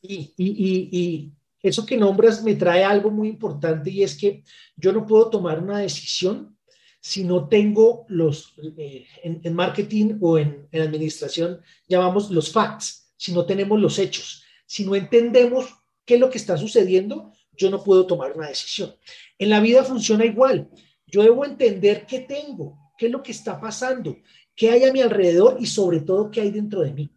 Y, 0.00 0.32
y, 0.36 0.88
y, 0.92 1.32
eso 1.62 1.84
que 1.84 1.96
nombras 1.96 2.44
me 2.44 2.54
trae 2.54 2.84
algo 2.84 3.10
muy 3.10 3.28
importante 3.28 3.90
y 3.90 4.04
es 4.04 4.16
que 4.16 4.44
yo 4.76 4.92
no 4.92 5.04
puedo 5.04 5.28
tomar 5.30 5.60
una 5.60 5.78
decisión 5.78 6.55
si 7.06 7.22
no 7.22 7.46
tengo 7.48 8.04
los, 8.08 8.52
eh, 8.78 9.06
en, 9.22 9.54
marketing 9.54 10.18
o 10.20 10.38
en, 10.38 10.66
en 10.72 10.82
administración 10.82 11.60
llamamos 11.86 12.32
los 12.32 12.50
facts, 12.50 13.12
si 13.16 13.30
no 13.30 13.46
tenemos 13.46 13.80
los 13.80 14.00
hechos, 14.00 14.42
si 14.66 14.84
no 14.84 14.96
entendemos 14.96 15.72
qué 16.04 16.14
es 16.14 16.20
lo 16.20 16.28
que 16.28 16.38
está 16.38 16.56
sucediendo, 16.56 17.32
yo 17.56 17.70
no 17.70 17.84
puedo 17.84 18.08
tomar 18.08 18.32
una 18.32 18.48
decisión. 18.48 18.92
En 19.38 19.50
la 19.50 19.60
vida 19.60 19.84
funciona 19.84 20.24
igual. 20.24 20.68
Yo 21.06 21.22
debo 21.22 21.44
entender 21.44 22.06
qué 22.06 22.22
tengo, 22.22 22.76
qué 22.98 23.06
es 23.06 23.12
lo 23.12 23.22
que 23.22 23.30
está 23.30 23.60
pasando, 23.60 24.16
qué 24.56 24.70
hay 24.70 24.82
a 24.82 24.92
mi 24.92 25.00
alrededor 25.00 25.58
y 25.60 25.66
sobre 25.66 26.00
todo 26.00 26.28
qué 26.28 26.40
hay 26.40 26.50
dentro 26.50 26.80
de 26.80 26.92
mí. 26.92 27.08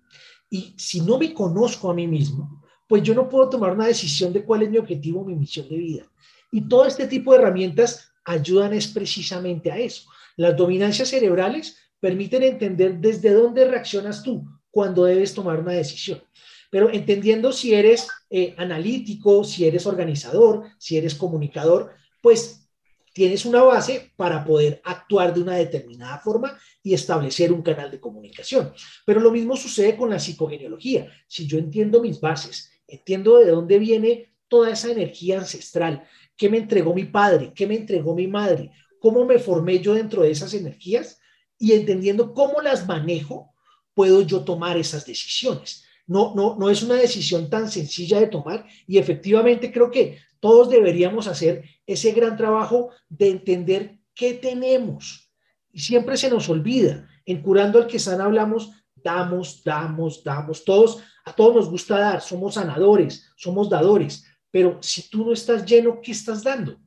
Y 0.51 0.75
si 0.77 1.01
no 1.01 1.17
me 1.17 1.33
conozco 1.33 1.89
a 1.89 1.95
mí 1.95 2.05
mismo, 2.05 2.61
pues 2.87 3.01
yo 3.01 3.15
no 3.15 3.27
puedo 3.27 3.49
tomar 3.49 3.71
una 3.71 3.87
decisión 3.87 4.31
de 4.33 4.45
cuál 4.45 4.61
es 4.61 4.69
mi 4.69 4.77
objetivo, 4.77 5.25
mi 5.25 5.33
misión 5.33 5.67
de 5.67 5.77
vida. 5.77 6.11
Y 6.51 6.69
todo 6.69 6.85
este 6.85 7.07
tipo 7.07 7.31
de 7.31 7.39
herramientas 7.39 8.08
ayudan 8.29 8.73
es 8.73 8.87
precisamente 8.87 9.71
a 9.71 9.77
eso. 9.77 10.03
Las 10.37 10.55
dominancias 10.55 11.09
cerebrales 11.09 11.77
permiten 11.99 12.43
entender 12.43 12.99
desde 12.99 13.33
dónde 13.33 13.65
reaccionas 13.65 14.23
tú 14.23 14.45
cuando 14.69 15.05
debes 15.05 15.33
tomar 15.33 15.59
una 15.59 15.73
decisión. 15.73 16.21
Pero 16.69 16.91
entendiendo 16.91 17.51
si 17.51 17.73
eres 17.73 18.07
eh, 18.29 18.53
analítico, 18.57 19.43
si 19.43 19.65
eres 19.65 19.87
organizador, 19.87 20.65
si 20.77 20.97
eres 20.97 21.15
comunicador, 21.15 21.91
pues 22.21 22.69
tienes 23.13 23.45
una 23.45 23.63
base 23.63 24.11
para 24.15 24.45
poder 24.45 24.79
actuar 24.85 25.33
de 25.33 25.41
una 25.41 25.55
determinada 25.55 26.19
forma 26.19 26.55
y 26.83 26.93
establecer 26.93 27.51
un 27.51 27.63
canal 27.63 27.89
de 27.89 27.99
comunicación. 27.99 28.71
Pero 29.05 29.19
lo 29.19 29.31
mismo 29.31 29.57
sucede 29.57 29.97
con 29.97 30.11
la 30.11 30.19
psicogenealogía. 30.19 31.11
Si 31.27 31.47
yo 31.47 31.57
entiendo 31.57 32.01
mis 32.01 32.21
bases, 32.21 32.71
entiendo 32.87 33.37
de 33.39 33.49
dónde 33.49 33.79
viene 33.79 34.29
toda 34.49 34.71
esa 34.71 34.91
energía 34.91 35.39
ancestral, 35.39 36.05
qué 36.35 36.49
me 36.49 36.57
entregó 36.57 36.93
mi 36.93 37.05
padre, 37.05 37.53
qué 37.55 37.67
me 37.67 37.75
entregó 37.75 38.15
mi 38.15 38.27
madre, 38.27 38.71
cómo 38.99 39.25
me 39.25 39.39
formé 39.39 39.79
yo 39.79 39.93
dentro 39.93 40.23
de 40.23 40.31
esas 40.31 40.53
energías 40.53 41.19
y 41.57 41.73
entendiendo 41.73 42.33
cómo 42.33 42.61
las 42.61 42.87
manejo, 42.87 43.53
puedo 43.93 44.21
yo 44.21 44.43
tomar 44.43 44.77
esas 44.77 45.05
decisiones. 45.05 45.83
No, 46.07 46.33
no, 46.35 46.55
no 46.57 46.69
es 46.69 46.81
una 46.81 46.95
decisión 46.95 47.49
tan 47.49 47.69
sencilla 47.69 48.19
de 48.19 48.27
tomar 48.27 48.65
y 48.87 48.97
efectivamente 48.97 49.71
creo 49.71 49.91
que 49.91 50.17
todos 50.39 50.69
deberíamos 50.69 51.27
hacer 51.27 51.65
ese 51.85 52.13
gran 52.13 52.37
trabajo 52.37 52.91
de 53.09 53.29
entender 53.29 53.99
qué 54.15 54.33
tenemos. 54.33 55.29
Y 55.71 55.79
siempre 55.79 56.17
se 56.17 56.29
nos 56.29 56.49
olvida. 56.49 57.07
En 57.25 57.41
Curando 57.41 57.77
al 57.77 57.87
que 57.87 57.99
sana 57.99 58.25
hablamos, 58.25 58.71
damos, 58.95 59.63
damos, 59.63 60.23
damos. 60.23 60.63
Todos, 60.63 61.03
a 61.25 61.33
todos 61.33 61.55
nos 61.55 61.69
gusta 61.69 61.99
dar, 61.99 62.21
somos 62.21 62.55
sanadores, 62.55 63.31
somos 63.35 63.69
dadores. 63.69 64.25
Pero 64.51 64.79
si 64.81 65.09
tú 65.09 65.25
no 65.25 65.33
estás 65.33 65.65
lleno, 65.65 66.01
¿qué 66.01 66.11
estás 66.11 66.43
dando? 66.43 66.77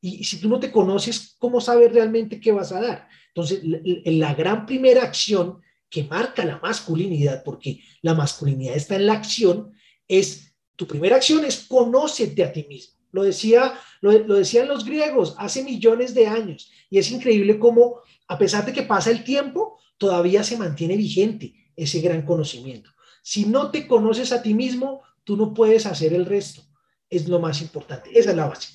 Y 0.00 0.24
si 0.24 0.40
tú 0.40 0.48
no 0.48 0.60
te 0.60 0.70
conoces, 0.70 1.36
¿cómo 1.38 1.60
sabes 1.60 1.92
realmente 1.92 2.40
qué 2.40 2.52
vas 2.52 2.72
a 2.72 2.80
dar? 2.80 3.08
Entonces, 3.28 3.60
la 3.64 4.34
gran 4.34 4.66
primera 4.66 5.02
acción 5.02 5.60
que 5.88 6.04
marca 6.04 6.44
la 6.44 6.58
masculinidad, 6.58 7.42
porque 7.44 7.80
la 8.02 8.14
masculinidad 8.14 8.76
está 8.76 8.96
en 8.96 9.06
la 9.06 9.14
acción, 9.14 9.72
es 10.06 10.46
tu 10.76 10.86
primera 10.86 11.16
acción 11.16 11.44
es 11.44 11.64
conócete 11.66 12.44
a 12.44 12.52
ti 12.52 12.66
mismo. 12.68 12.94
Lo, 13.10 13.22
decía, 13.22 13.72
lo, 14.02 14.12
decían 14.12 14.68
los 14.68 14.84
griegos 14.84 15.34
hace 15.38 15.64
millones 15.64 16.14
de 16.14 16.26
años. 16.26 16.70
Y 16.90 16.98
es 16.98 17.10
increíble 17.10 17.58
cómo, 17.58 18.00
a 18.28 18.38
pesar 18.38 18.66
de 18.66 18.74
que 18.74 18.82
pasa 18.82 19.10
el 19.10 19.24
tiempo, 19.24 19.78
todavía 19.96 20.44
se 20.44 20.58
mantiene 20.58 20.96
vigente 20.96 21.54
ese 21.74 22.00
gran 22.00 22.22
conocimiento. 22.22 22.90
Si 23.22 23.46
no 23.46 23.70
te 23.70 23.86
conoces 23.88 24.32
a 24.32 24.42
ti 24.42 24.52
mismo, 24.52 25.02
tú 25.24 25.36
no 25.36 25.54
puedes 25.54 25.86
hacer 25.86 26.12
el 26.12 26.26
resto. 26.26 26.62
Es 27.08 27.28
lo 27.28 27.38
más 27.38 27.60
importante. 27.62 28.10
Esa 28.18 28.30
es 28.30 28.36
la 28.36 28.46
base. 28.46 28.68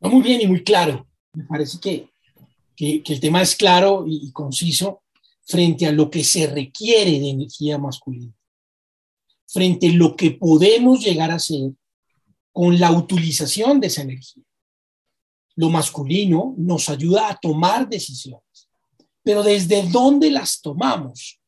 muy 0.00 0.22
bien 0.22 0.40
y 0.40 0.46
muy 0.46 0.62
claro. 0.62 1.06
Me 1.32 1.44
parece 1.44 1.78
que, 1.80 2.10
que, 2.76 3.02
el 3.04 3.20
tema 3.20 3.42
es 3.42 3.56
claro 3.56 4.04
y 4.06 4.30
conciso 4.32 5.02
frente 5.44 5.86
a 5.86 5.92
lo 5.92 6.10
que 6.10 6.22
se 6.22 6.46
requiere 6.46 7.18
de 7.18 7.30
energía 7.30 7.78
masculina 7.78 8.32
frente 9.48 9.88
a 9.88 9.92
lo 9.92 10.14
que 10.14 10.32
podemos 10.32 11.00
llegar 11.00 11.30
a 11.30 11.36
hacer 11.36 11.72
con 12.52 12.78
la 12.78 12.92
utilización 12.92 13.80
de 13.80 13.86
esa 13.86 14.02
energía. 14.02 14.44
Lo 15.56 15.70
masculino 15.70 16.54
nos 16.56 16.88
ayuda 16.88 17.30
a 17.30 17.38
tomar 17.38 17.88
decisiones, 17.88 18.68
pero 19.22 19.42
desde 19.42 19.88
dónde 19.88 20.30
las 20.30 20.60
tomamos, 20.60 21.40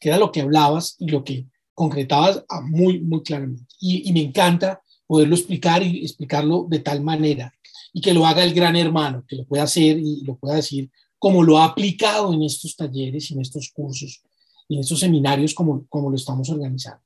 que 0.00 0.08
era 0.08 0.18
lo 0.18 0.32
que 0.32 0.40
hablabas 0.40 0.96
y 0.98 1.08
lo 1.08 1.22
que 1.22 1.46
concretabas 1.74 2.44
muy, 2.62 3.00
muy 3.00 3.22
claramente. 3.22 3.74
Y, 3.80 4.08
y 4.08 4.12
me 4.12 4.22
encanta 4.22 4.80
poderlo 5.06 5.34
explicar 5.34 5.82
y 5.82 6.02
explicarlo 6.02 6.66
de 6.68 6.78
tal 6.78 7.02
manera 7.02 7.52
y 7.92 8.00
que 8.00 8.14
lo 8.14 8.26
haga 8.26 8.42
el 8.42 8.54
gran 8.54 8.76
hermano, 8.76 9.24
que 9.26 9.36
lo 9.36 9.44
pueda 9.44 9.64
hacer 9.64 9.98
y 9.98 10.22
lo 10.22 10.36
pueda 10.36 10.56
decir 10.56 10.90
como 11.24 11.42
lo 11.42 11.58
ha 11.58 11.64
aplicado 11.64 12.34
en 12.34 12.42
estos 12.42 12.76
talleres 12.76 13.30
y 13.30 13.34
en 13.34 13.40
estos 13.40 13.70
cursos 13.70 14.22
y 14.68 14.74
en 14.74 14.80
estos 14.80 15.00
seminarios 15.00 15.54
como, 15.54 15.86
como 15.88 16.10
lo 16.10 16.16
estamos 16.16 16.50
organizando. 16.50 17.02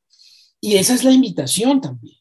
Y 0.61 0.75
esa 0.75 0.95
es 0.95 1.05
la 1.05 1.13
invitación 1.13 1.81
también, 1.81 2.17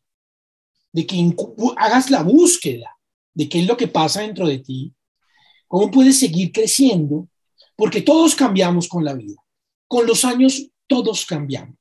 de 0.91 1.07
que 1.07 1.35
hagas 1.77 2.11
la 2.11 2.21
búsqueda 2.21 2.95
de 3.33 3.49
qué 3.49 3.61
es 3.61 3.67
lo 3.67 3.77
que 3.77 3.87
pasa 3.87 4.21
dentro 4.21 4.47
de 4.47 4.59
ti, 4.59 4.93
cómo 5.67 5.89
puedes 5.89 6.19
seguir 6.19 6.51
creciendo, 6.51 7.29
porque 7.75 8.01
todos 8.01 8.35
cambiamos 8.35 8.87
con 8.87 9.03
la 9.03 9.13
vida. 9.13 9.43
Con 9.87 10.05
los 10.05 10.23
años 10.23 10.67
todos 10.85 11.25
cambiamos, 11.25 11.76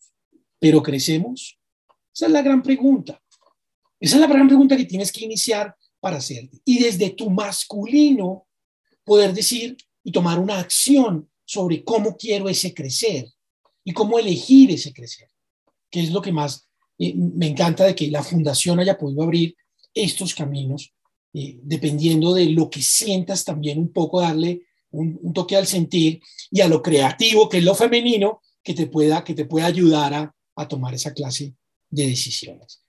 pero 0.59 0.83
crecemos. 0.83 1.59
Esa 2.15 2.27
es 2.27 2.33
la 2.33 2.43
gran 2.43 2.63
pregunta. 2.63 3.21
Esa 4.01 4.17
es 4.17 4.21
la 4.21 4.27
gran 4.27 4.47
pregunta 4.47 4.77
que 4.77 4.85
tienes 4.85 5.13
que 5.13 5.25
iniciar 5.25 5.75
para 6.01 6.19
hacerte. 6.19 6.61
Y 6.65 6.79
desde 6.79 7.11
tu 7.11 7.31
masculino 7.31 8.47
poder 9.05 9.33
decir 9.33 9.77
y 10.03 10.13
tomar 10.13 10.39
una 10.39 10.59
acción 10.59 11.31
sobre 11.45 11.85
cómo 11.85 12.17
quiero 12.17 12.49
ese 12.49 12.75
crecer 12.75 13.27
y 13.85 13.93
cómo 13.93 14.19
elegir 14.19 14.71
ese 14.71 14.93
crecer 14.93 15.29
que 15.91 16.01
es 16.01 16.11
lo 16.11 16.21
que 16.21 16.33
más 16.33 16.69
eh, 16.99 17.15
me 17.15 17.47
encanta 17.47 17.85
de 17.85 17.95
que 17.95 18.09
la 18.09 18.23
fundación 18.23 18.81
haya 18.81 18.99
podido 18.99 19.23
abrir 19.23 19.57
estos 19.95 20.35
caminos, 20.35 20.93
eh, 21.33 21.59
dependiendo 21.63 22.35
de 22.35 22.47
lo 22.51 22.69
que 22.69 22.83
sientas 22.83 23.45
también 23.45 23.79
un 23.79 23.93
poco 23.93 24.21
darle 24.21 24.63
un, 24.91 25.33
toque 25.33 25.57
al 25.57 25.67
sentir 25.67 26.21
y 26.51 26.61
a 26.61 26.69
lo 26.69 26.83
creativo, 26.83 27.49
que 27.49 27.59
es 27.59 27.65
lo 27.65 27.75
femenino, 27.75 28.41
que 28.63 28.75
te 28.75 28.87
pueda, 28.87 29.25
que 29.25 29.35
te 29.35 29.45
pueda 29.45 29.67
ayudar 29.67 30.15
a, 30.15 30.36
a 30.57 30.67
tomar 30.67 30.95
esa 30.95 31.13
clase 31.13 31.55
de 31.91 32.07
decisiones. 32.07 32.83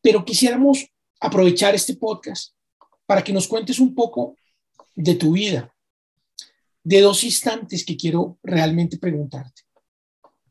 Pero 0.00 0.24
quisiéramos 0.24 0.86
aprovechar 1.20 1.74
este 1.74 1.96
podcast 1.96 2.54
para 3.06 3.24
que 3.24 3.32
nos 3.32 3.48
cuentes 3.48 3.78
un 3.78 3.94
poco 3.94 4.36
de 4.94 5.14
tu 5.14 5.32
vida, 5.32 5.74
de 6.82 7.00
dos 7.00 7.24
instantes 7.24 7.84
que 7.84 7.96
quiero 7.96 8.38
realmente 8.42 8.98
preguntarte, 8.98 9.62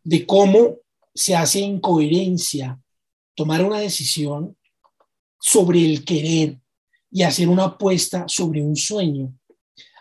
de 0.03 0.25
cómo 0.25 0.77
se 1.13 1.35
hace 1.35 1.59
incoherencia 1.59 2.79
tomar 3.35 3.63
una 3.63 3.79
decisión 3.79 4.57
sobre 5.39 5.85
el 5.85 6.03
querer 6.03 6.59
y 7.11 7.23
hacer 7.23 7.47
una 7.47 7.65
apuesta 7.65 8.25
sobre 8.27 8.61
un 8.63 8.75
sueño, 8.75 9.37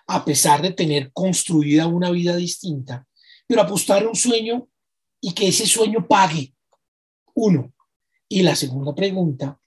a 0.06 0.24
pesar 0.24 0.62
de 0.62 0.72
tener 0.72 1.12
construida 1.12 1.86
una 1.86 2.10
vida 2.10 2.36
distinta, 2.36 3.06
pero 3.46 3.62
apostar 3.62 4.02
a 4.02 4.08
un 4.08 4.16
sueño 4.16 4.68
y 5.20 5.32
que 5.32 5.48
ese 5.48 5.66
sueño 5.66 6.06
pague. 6.06 6.54
Uno. 7.34 7.72
Y 8.28 8.42
la 8.42 8.56
segunda 8.56 8.94
pregunta 8.94 9.58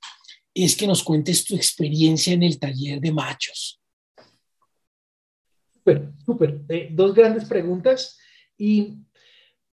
es 0.53 0.75
que 0.75 0.87
nos 0.87 1.03
cuentes 1.03 1.43
tu 1.45 1.55
experiencia 1.55 2.33
en 2.33 2.43
el 2.43 2.57
taller 2.59 2.99
de 2.99 3.11
machos. 3.11 3.81
Súper, 5.73 6.11
súper. 6.25 6.61
Eh, 6.69 6.89
dos 6.91 7.13
grandes 7.13 7.45
preguntas. 7.45 8.17
Y 8.57 8.95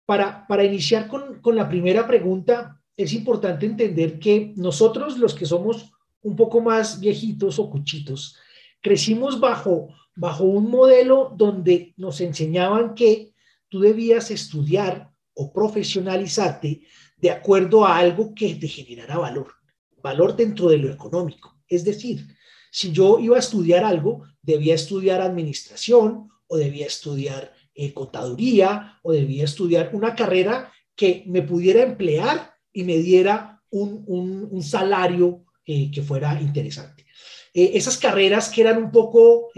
para, 0.05 0.47
para 0.47 0.63
iniciar 0.63 1.07
con, 1.07 1.41
con 1.41 1.55
la 1.55 1.67
primera 1.69 2.07
pregunta, 2.07 2.81
es 2.95 3.13
importante 3.13 3.65
entender 3.65 4.19
que 4.19 4.53
nosotros, 4.55 5.17
los 5.17 5.35
que 5.35 5.45
somos 5.45 5.91
un 6.21 6.35
poco 6.35 6.61
más 6.61 6.99
viejitos 6.99 7.59
o 7.59 7.69
cuchitos, 7.69 8.37
crecimos 8.81 9.39
bajo, 9.39 9.93
bajo 10.15 10.45
un 10.45 10.69
modelo 10.69 11.33
donde 11.35 11.93
nos 11.97 12.21
enseñaban 12.21 12.95
que 12.95 13.33
tú 13.67 13.79
debías 13.79 14.31
estudiar 14.31 15.11
o 15.33 15.53
profesionalizarte 15.53 16.81
de 17.21 17.31
acuerdo 17.31 17.85
a 17.85 17.97
algo 17.97 18.33
que 18.33 18.55
te 18.55 18.67
generara 18.67 19.17
valor, 19.17 19.53
valor 20.01 20.35
dentro 20.35 20.69
de 20.69 20.77
lo 20.77 20.91
económico. 20.91 21.57
Es 21.67 21.83
decir, 21.83 22.25
si 22.71 22.91
yo 22.91 23.19
iba 23.19 23.35
a 23.35 23.39
estudiar 23.39 23.83
algo, 23.83 24.23
debía 24.41 24.75
estudiar 24.75 25.21
administración 25.21 26.29
o 26.47 26.57
debía 26.57 26.85
estudiar 26.85 27.53
eh, 27.73 27.93
contaduría 27.93 28.99
o 29.03 29.11
debía 29.13 29.45
estudiar 29.45 29.91
una 29.93 30.15
carrera 30.15 30.71
que 30.95 31.23
me 31.27 31.41
pudiera 31.41 31.83
emplear 31.83 32.53
y 32.73 32.83
me 32.83 32.97
diera 32.97 33.61
un, 33.71 34.61
salario 34.63 35.45
eh, 35.65 35.89
que 35.91 36.01
fuera 36.01 36.39
interesante. 36.41 37.05
Eh, 37.53 37.71
esas 37.75 37.97
carreras 37.97 38.49
que 38.49 38.61
eran 38.61 38.83
un 38.83 38.91
poco, 38.91 39.49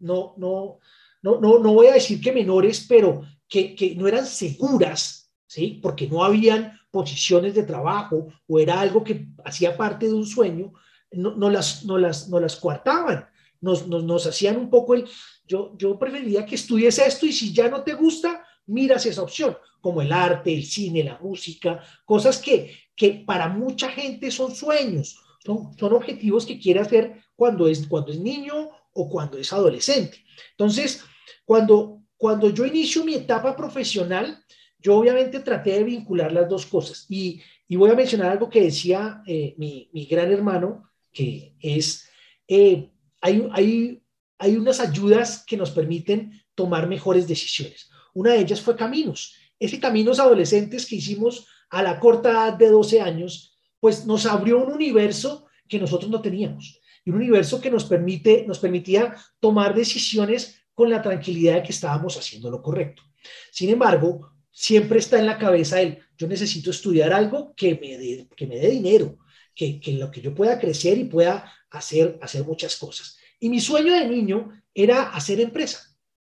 no, 0.00 0.34
no, 0.36 0.78
no, 1.22 1.40
no, 1.40 1.58
no 1.58 1.74
voy 1.74 1.86
a 1.88 1.94
decir 1.94 2.20
que 2.20 2.32
menores, 2.32 2.86
pero 2.88 3.22
que, 3.48 3.74
que 3.74 3.94
no 3.94 4.06
eran 4.06 4.26
seguras, 4.26 5.32
¿sí? 5.46 5.80
Porque 5.82 6.06
no 6.06 6.22
habían 6.22 6.78
posiciones 6.94 7.56
de 7.56 7.64
trabajo 7.64 8.28
o 8.46 8.60
era 8.60 8.80
algo 8.80 9.02
que 9.02 9.26
hacía 9.44 9.76
parte 9.76 10.06
de 10.06 10.14
un 10.14 10.24
sueño, 10.24 10.72
no, 11.10 11.50
las, 11.50 11.84
no, 11.84 11.98
las, 11.98 12.28
no 12.28 12.38
las 12.38 12.54
coartaban, 12.54 13.26
nos, 13.60 13.88
nos, 13.88 14.26
hacían 14.26 14.56
un 14.56 14.70
poco 14.70 14.94
el, 14.94 15.04
yo, 15.44 15.74
yo 15.76 15.98
preferiría 15.98 16.46
que 16.46 16.54
estudies 16.54 17.00
esto 17.00 17.26
y 17.26 17.32
si 17.32 17.52
ya 17.52 17.68
no 17.68 17.82
te 17.82 17.94
gusta, 17.94 18.46
miras 18.66 19.06
esa 19.06 19.22
opción, 19.22 19.56
como 19.80 20.02
el 20.02 20.12
arte, 20.12 20.54
el 20.54 20.64
cine, 20.64 21.02
la 21.02 21.18
música, 21.18 21.82
cosas 22.04 22.38
que, 22.38 22.72
que 22.94 23.24
para 23.26 23.48
mucha 23.48 23.90
gente 23.90 24.30
son 24.30 24.54
sueños, 24.54 25.18
son, 25.44 25.76
son 25.76 25.94
objetivos 25.94 26.46
que 26.46 26.60
quiere 26.60 26.78
hacer 26.78 27.24
cuando 27.34 27.66
es, 27.66 27.88
cuando 27.88 28.12
es 28.12 28.20
niño 28.20 28.70
o 28.92 29.08
cuando 29.08 29.36
es 29.36 29.52
adolescente. 29.52 30.24
Entonces, 30.52 31.02
cuando, 31.44 32.02
cuando 32.16 32.50
yo 32.50 32.64
inicio 32.64 33.04
mi 33.04 33.14
etapa 33.14 33.56
profesional, 33.56 34.44
yo 34.84 34.96
obviamente 34.98 35.40
traté 35.40 35.72
de 35.72 35.84
vincular 35.84 36.30
las 36.30 36.46
dos 36.48 36.66
cosas 36.66 37.06
y, 37.08 37.40
voy 37.70 37.90
a 37.90 37.94
mencionar 37.94 38.30
algo 38.30 38.50
que 38.50 38.60
decía 38.60 39.22
eh, 39.26 39.54
mi, 39.56 40.06
gran 40.08 40.30
hermano, 40.30 40.90
que 41.10 41.56
es, 41.58 42.08
eh, 42.46 42.90
hay, 43.20 43.48
hay, 43.50 44.02
hay 44.38 44.56
unas 44.56 44.78
ayudas 44.78 45.42
que 45.44 45.56
nos 45.56 45.70
permiten 45.70 46.40
tomar 46.54 46.86
mejores 46.86 47.26
decisiones. 47.26 47.90
Una 48.12 48.34
de 48.34 48.40
ellas 48.40 48.60
fue 48.60 48.76
Caminos. 48.76 49.34
Ese 49.58 49.80
Caminos 49.80 50.20
Adolescentes 50.20 50.86
que 50.86 50.96
hicimos 50.96 51.48
a 51.70 51.82
la 51.82 51.98
corta 51.98 52.30
edad 52.30 52.52
de 52.52 52.68
12 52.68 53.00
años, 53.00 53.58
pues 53.80 54.06
nos 54.06 54.26
abrió 54.26 54.62
un 54.62 54.72
universo 54.72 55.46
que 55.66 55.80
nosotros 55.80 56.10
no 56.10 56.20
teníamos. 56.20 56.78
Y 57.04 57.10
un 57.10 57.16
universo 57.16 57.60
que 57.60 57.70
nos, 57.70 57.86
permite, 57.86 58.44
nos 58.46 58.58
permitía 58.58 59.16
tomar 59.40 59.74
decisiones 59.74 60.60
con 60.74 60.90
la 60.90 61.00
tranquilidad 61.00 61.54
de 61.54 61.62
que 61.62 61.72
estábamos 61.72 62.16
haciendo 62.18 62.50
lo 62.50 62.62
correcto. 62.62 63.02
Sin 63.50 63.70
embargo, 63.70 64.33
siempre 64.54 65.00
está 65.00 65.18
en 65.18 65.26
la 65.26 65.36
cabeza 65.36 65.82
el, 65.82 65.98
yo 66.16 66.28
necesito 66.28 66.70
estudiar 66.70 67.12
algo 67.12 67.54
que 67.56 67.74
me 67.74 67.98
dé, 67.98 68.28
que 68.36 68.46
me 68.46 68.56
dé 68.56 68.70
dinero, 68.70 69.18
que, 69.54 69.80
que 69.80 69.92
lo 69.94 70.10
que 70.10 70.20
yo 70.20 70.32
pueda 70.32 70.58
crecer 70.58 70.96
y 70.96 71.04
pueda 71.04 71.52
hacer, 71.70 72.18
hacer 72.22 72.44
muchas 72.44 72.76
cosas. 72.76 73.18
Y 73.40 73.50
mi 73.50 73.60
sueño 73.60 73.92
de 73.92 74.06
niño 74.06 74.50
era 74.72 75.10
hacer 75.10 75.40
empresa. 75.40 75.82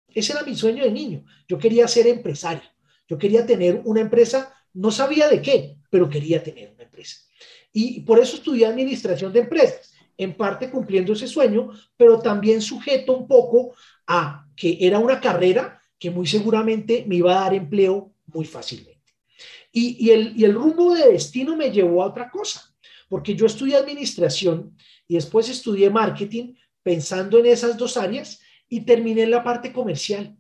Ese 0.08 0.32
era 0.32 0.42
mi 0.42 0.56
sueño 0.56 0.84
de 0.84 0.90
niño. 0.90 1.24
Yo 1.48 1.56
quería 1.56 1.86
ser 1.86 2.08
empresario. 2.08 2.68
Yo 3.08 3.16
quería 3.16 3.46
tener 3.46 3.80
una 3.84 4.00
empresa, 4.00 4.52
no 4.74 4.90
sabía 4.90 5.28
de 5.28 5.40
qué, 5.40 5.76
pero 5.88 6.10
quería 6.10 6.42
tener 6.42 6.72
una 6.72 6.82
empresa. 6.82 7.18
Y 7.72 8.00
por 8.00 8.18
eso 8.18 8.36
estudié 8.36 8.66
administración 8.66 9.32
de 9.32 9.40
empresas, 9.40 9.94
en 10.16 10.36
parte 10.36 10.70
cumpliendo 10.70 11.12
ese 11.12 11.28
sueño, 11.28 11.70
pero 11.96 12.18
también 12.18 12.60
sujeto 12.60 13.16
un 13.16 13.28
poco 13.28 13.74
a 14.06 14.48
que 14.56 14.78
era 14.80 14.98
una 14.98 15.20
carrera 15.20 15.80
que 15.98 16.10
muy 16.10 16.26
seguramente 16.26 17.04
me 17.06 17.16
iba 17.16 17.36
a 17.36 17.44
dar 17.44 17.54
empleo 17.54 18.15
muy 18.36 18.44
fácilmente. 18.44 19.14
Y, 19.72 20.10
el, 20.10 20.54
rumbo 20.54 20.94
de 20.94 21.12
destino 21.12 21.56
me 21.56 21.70
llevó 21.70 22.02
a 22.02 22.06
otra 22.06 22.30
cosa, 22.30 22.62
porque 23.08 23.34
yo 23.34 23.46
estudié 23.46 23.76
administración 23.76 24.76
y 25.08 25.14
después 25.14 25.48
estudié 25.48 25.88
marketing 25.90 26.54
pensando 26.82 27.38
en 27.38 27.46
esas 27.46 27.76
dos 27.76 27.96
áreas 27.96 28.40
y 28.68 28.80
terminé 28.82 29.22
en 29.22 29.30
la 29.30 29.42
parte 29.42 29.72
comercial. 29.72 30.36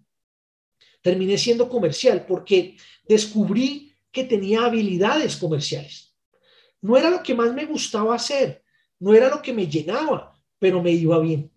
Terminé 1.02 1.38
siendo 1.38 1.68
comercial 1.68 2.26
porque 2.26 2.76
descubrí 3.08 3.92
que 4.10 4.24
tenía 4.24 4.64
habilidades 4.64 5.36
comerciales. 5.36 6.14
No 6.82 6.96
era 6.96 7.10
lo 7.10 7.22
que 7.22 7.34
más 7.34 7.52
me 7.54 7.66
gustaba 7.66 8.14
hacer, 8.14 8.62
no 8.98 9.14
era 9.14 9.28
lo 9.28 9.40
que 9.40 9.52
me 9.52 9.66
llenaba, 9.66 10.38
pero 10.58 10.82
me 10.82 10.92
iba 10.92 11.18
bien. 11.18 11.50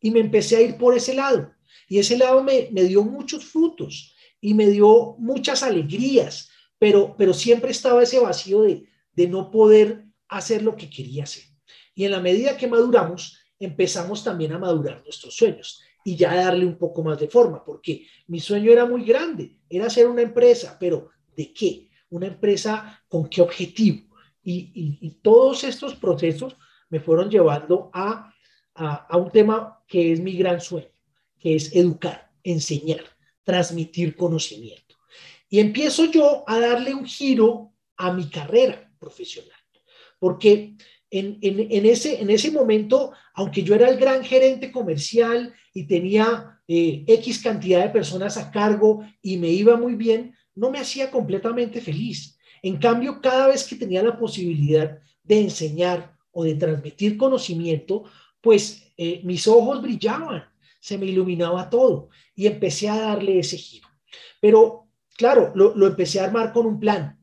Y 0.00 0.10
me 0.10 0.20
empecé 0.20 0.56
a 0.56 0.60
ir 0.60 0.76
por 0.76 0.96
ese 0.96 1.14
lado. 1.14 1.52
Y 1.88 1.98
ese 1.98 2.16
lado 2.16 2.42
me 2.42 2.84
dio 2.84 3.02
muchos 3.02 3.44
frutos 3.44 4.14
y 4.40 4.54
me 4.54 4.66
dio 4.68 5.16
muchas 5.18 5.62
alegrías, 5.62 6.50
pero, 6.78 7.14
pero 7.16 7.32
siempre 7.32 7.70
estaba 7.70 8.02
ese 8.02 8.20
vacío 8.20 8.62
de, 8.62 8.88
de 9.12 9.26
no 9.26 9.50
poder 9.50 10.04
hacer 10.28 10.62
lo 10.62 10.76
que 10.76 10.88
quería 10.88 11.24
hacer. 11.24 11.44
Y 11.94 12.04
en 12.04 12.12
la 12.12 12.20
medida 12.20 12.56
que 12.56 12.68
maduramos, 12.68 13.38
empezamos 13.58 14.22
también 14.22 14.52
a 14.52 14.58
madurar 14.58 15.02
nuestros 15.02 15.34
sueños 15.34 15.82
y 16.04 16.16
ya 16.16 16.34
darle 16.34 16.64
un 16.64 16.78
poco 16.78 17.02
más 17.02 17.18
de 17.18 17.28
forma, 17.28 17.64
porque 17.64 18.06
mi 18.28 18.38
sueño 18.38 18.70
era 18.70 18.86
muy 18.86 19.04
grande, 19.04 19.58
era 19.68 19.86
hacer 19.86 20.06
una 20.06 20.22
empresa, 20.22 20.76
pero 20.78 21.10
¿de 21.36 21.52
qué? 21.52 21.90
Una 22.10 22.28
empresa 22.28 23.02
con 23.08 23.28
qué 23.28 23.42
objetivo. 23.42 24.06
Y, 24.42 25.18
todos 25.20 25.64
estos 25.64 25.94
procesos 25.96 26.56
me 26.88 27.00
fueron 27.00 27.28
llevando 27.28 27.90
a, 27.92 28.32
a, 28.74 28.94
a 28.94 29.16
un 29.18 29.30
tema 29.30 29.82
que 29.86 30.12
es 30.12 30.20
mi 30.20 30.32
gran 30.34 30.60
sueño, 30.60 30.88
que 31.38 31.56
es 31.56 31.74
educar, 31.74 32.30
enseñar 32.42 33.17
transmitir 33.48 34.14
conocimiento. 34.14 34.96
Y 35.48 35.58
empiezo 35.58 36.04
yo 36.10 36.44
a 36.46 36.60
darle 36.60 36.92
un 36.92 37.06
giro 37.06 37.72
a 37.96 38.12
mi 38.12 38.28
carrera 38.28 38.92
profesional, 38.98 39.58
porque 40.18 40.74
en, 41.10 41.38
en, 41.40 41.86
ese, 41.86 42.20
en 42.20 42.28
ese 42.28 42.50
momento, 42.50 43.12
aunque 43.32 43.62
yo 43.62 43.74
era 43.74 43.88
el 43.88 43.96
gran 43.96 44.22
gerente 44.22 44.70
comercial 44.70 45.54
y 45.72 45.84
tenía 45.86 46.60
eh, 46.68 47.04
X 47.06 47.42
cantidad 47.42 47.82
de 47.82 47.88
personas 47.88 48.36
a 48.36 48.50
cargo 48.50 49.02
y 49.22 49.38
me 49.38 49.48
iba 49.48 49.78
muy 49.78 49.94
bien, 49.94 50.34
no 50.54 50.70
me 50.70 50.80
hacía 50.80 51.10
completamente 51.10 51.80
feliz. 51.80 52.38
En 52.62 52.76
cambio, 52.76 53.18
cada 53.22 53.46
vez 53.46 53.64
que 53.64 53.76
tenía 53.76 54.02
la 54.02 54.18
posibilidad 54.18 54.98
de 55.22 55.40
enseñar 55.40 56.14
o 56.32 56.44
de 56.44 56.54
transmitir 56.54 57.16
conocimiento, 57.16 58.04
pues 58.42 58.92
eh, 58.98 59.22
mis 59.24 59.48
ojos 59.48 59.80
brillaban 59.80 60.44
se 60.80 60.98
me 60.98 61.06
iluminaba 61.06 61.70
todo 61.70 62.08
y 62.34 62.46
empecé 62.46 62.88
a 62.88 63.00
darle 63.00 63.38
ese 63.38 63.56
giro. 63.56 63.88
Pero 64.40 64.88
claro, 65.16 65.52
lo, 65.54 65.86
empecé 65.86 66.20
a 66.20 66.24
armar 66.24 66.52
con 66.52 66.66
un 66.66 66.78
plan, 66.78 67.18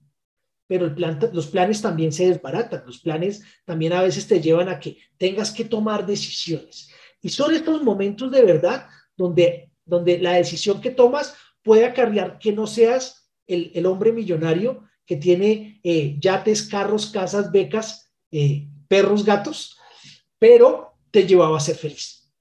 pero 0.67 0.85
el 0.85 0.93
plan, 0.93 1.19
los 1.31 1.47
planes 1.47 1.81
también 1.81 2.11
se 2.11 2.27
desbaratan, 2.27 2.83
los 2.85 2.99
planes 2.99 3.43
también 3.63 3.93
a 3.93 4.01
veces 4.01 4.27
te 4.27 4.41
llevan 4.41 4.69
a 4.69 4.79
que 4.79 4.97
tengas 5.17 5.51
que 5.51 5.65
tomar 5.65 6.05
decisiones. 6.05 6.89
Y 7.21 7.29
son 7.29 7.53
estos 7.53 7.81
momentos 7.83 8.31
de 8.31 8.43
verdad 8.43 8.87
donde, 9.15 9.71
donde 9.85 10.19
la 10.19 10.33
decisión 10.33 10.81
que 10.81 10.91
tomas 10.91 11.35
puede 11.63 11.85
acarrear 11.85 12.37
que 12.37 12.51
no 12.51 12.67
seas 12.67 13.31
el, 13.47 13.85
hombre 13.85 14.11
millonario 14.11 14.83
que 15.05 15.15
tiene 15.15 15.79
eh, 15.83 16.17
yates, 16.19 16.63
carros, 16.63 17.07
casas, 17.11 17.51
becas, 17.51 18.11
eh, 18.31 18.67
perros, 18.87 19.23
gatos, 19.23 19.77
pero 20.39 20.97
te 21.11 21.25
llevaba 21.25 21.57
a 21.57 21.61
ser 21.61 21.75
feliz. 21.75 22.31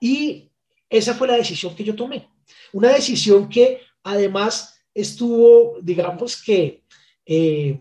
Y 0.00 0.47
esa 0.90 1.14
fue 1.14 1.28
la 1.28 1.36
decisión 1.36 1.74
que 1.74 1.84
yo 1.84 1.94
tomé. 1.94 2.28
Una 2.72 2.92
decisión 2.92 3.48
que 3.48 3.80
además 4.02 4.80
estuvo, 4.94 5.78
digamos 5.82 6.42
que, 6.42 6.82
eh, 7.26 7.80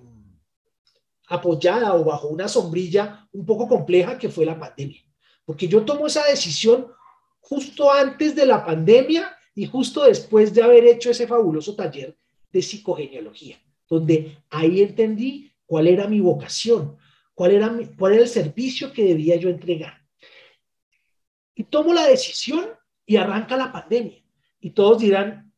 apoyada 1.27 1.93
o 1.93 2.03
bajo 2.03 2.27
una 2.27 2.47
sombrilla 2.47 3.27
un 3.31 3.45
poco 3.45 3.67
compleja 3.67 4.17
que 4.17 4.29
fue 4.29 4.45
la 4.45 4.59
pandemia. 4.59 5.01
Porque 5.45 5.67
yo 5.67 5.83
tomo 5.83 6.07
esa 6.07 6.25
decisión 6.25 6.87
justo 7.39 7.91
antes 7.91 8.35
de 8.35 8.45
la 8.45 8.65
pandemia 8.65 9.35
y 9.55 9.65
justo 9.65 10.03
después 10.03 10.53
de 10.53 10.61
haber 10.61 10.85
hecho 10.85 11.09
ese 11.09 11.27
fabuloso 11.27 11.75
taller 11.75 12.17
de 12.51 12.61
psicogenealogía, 12.61 13.59
donde 13.89 14.37
ahí 14.49 14.81
entendí 14.81 15.51
cuál 15.65 15.87
era 15.87 16.07
mi 16.07 16.19
vocación, 16.19 16.97
cuál 17.33 17.51
era, 17.51 17.77
cuál 17.97 18.13
era 18.13 18.23
el 18.23 18.29
servicio 18.29 18.91
que 18.91 19.03
debía 19.03 19.35
yo 19.37 19.49
entregar. 19.49 20.01
Y 21.55 21.63
tomo 21.63 21.93
la 21.93 22.05
decisión 22.05 22.76
y 23.07 23.15
arranca 23.15 23.57
la 23.57 23.71
pandemia. 23.71 24.21
Y 24.59 24.71
todos 24.71 24.99
dirán, 24.99 25.51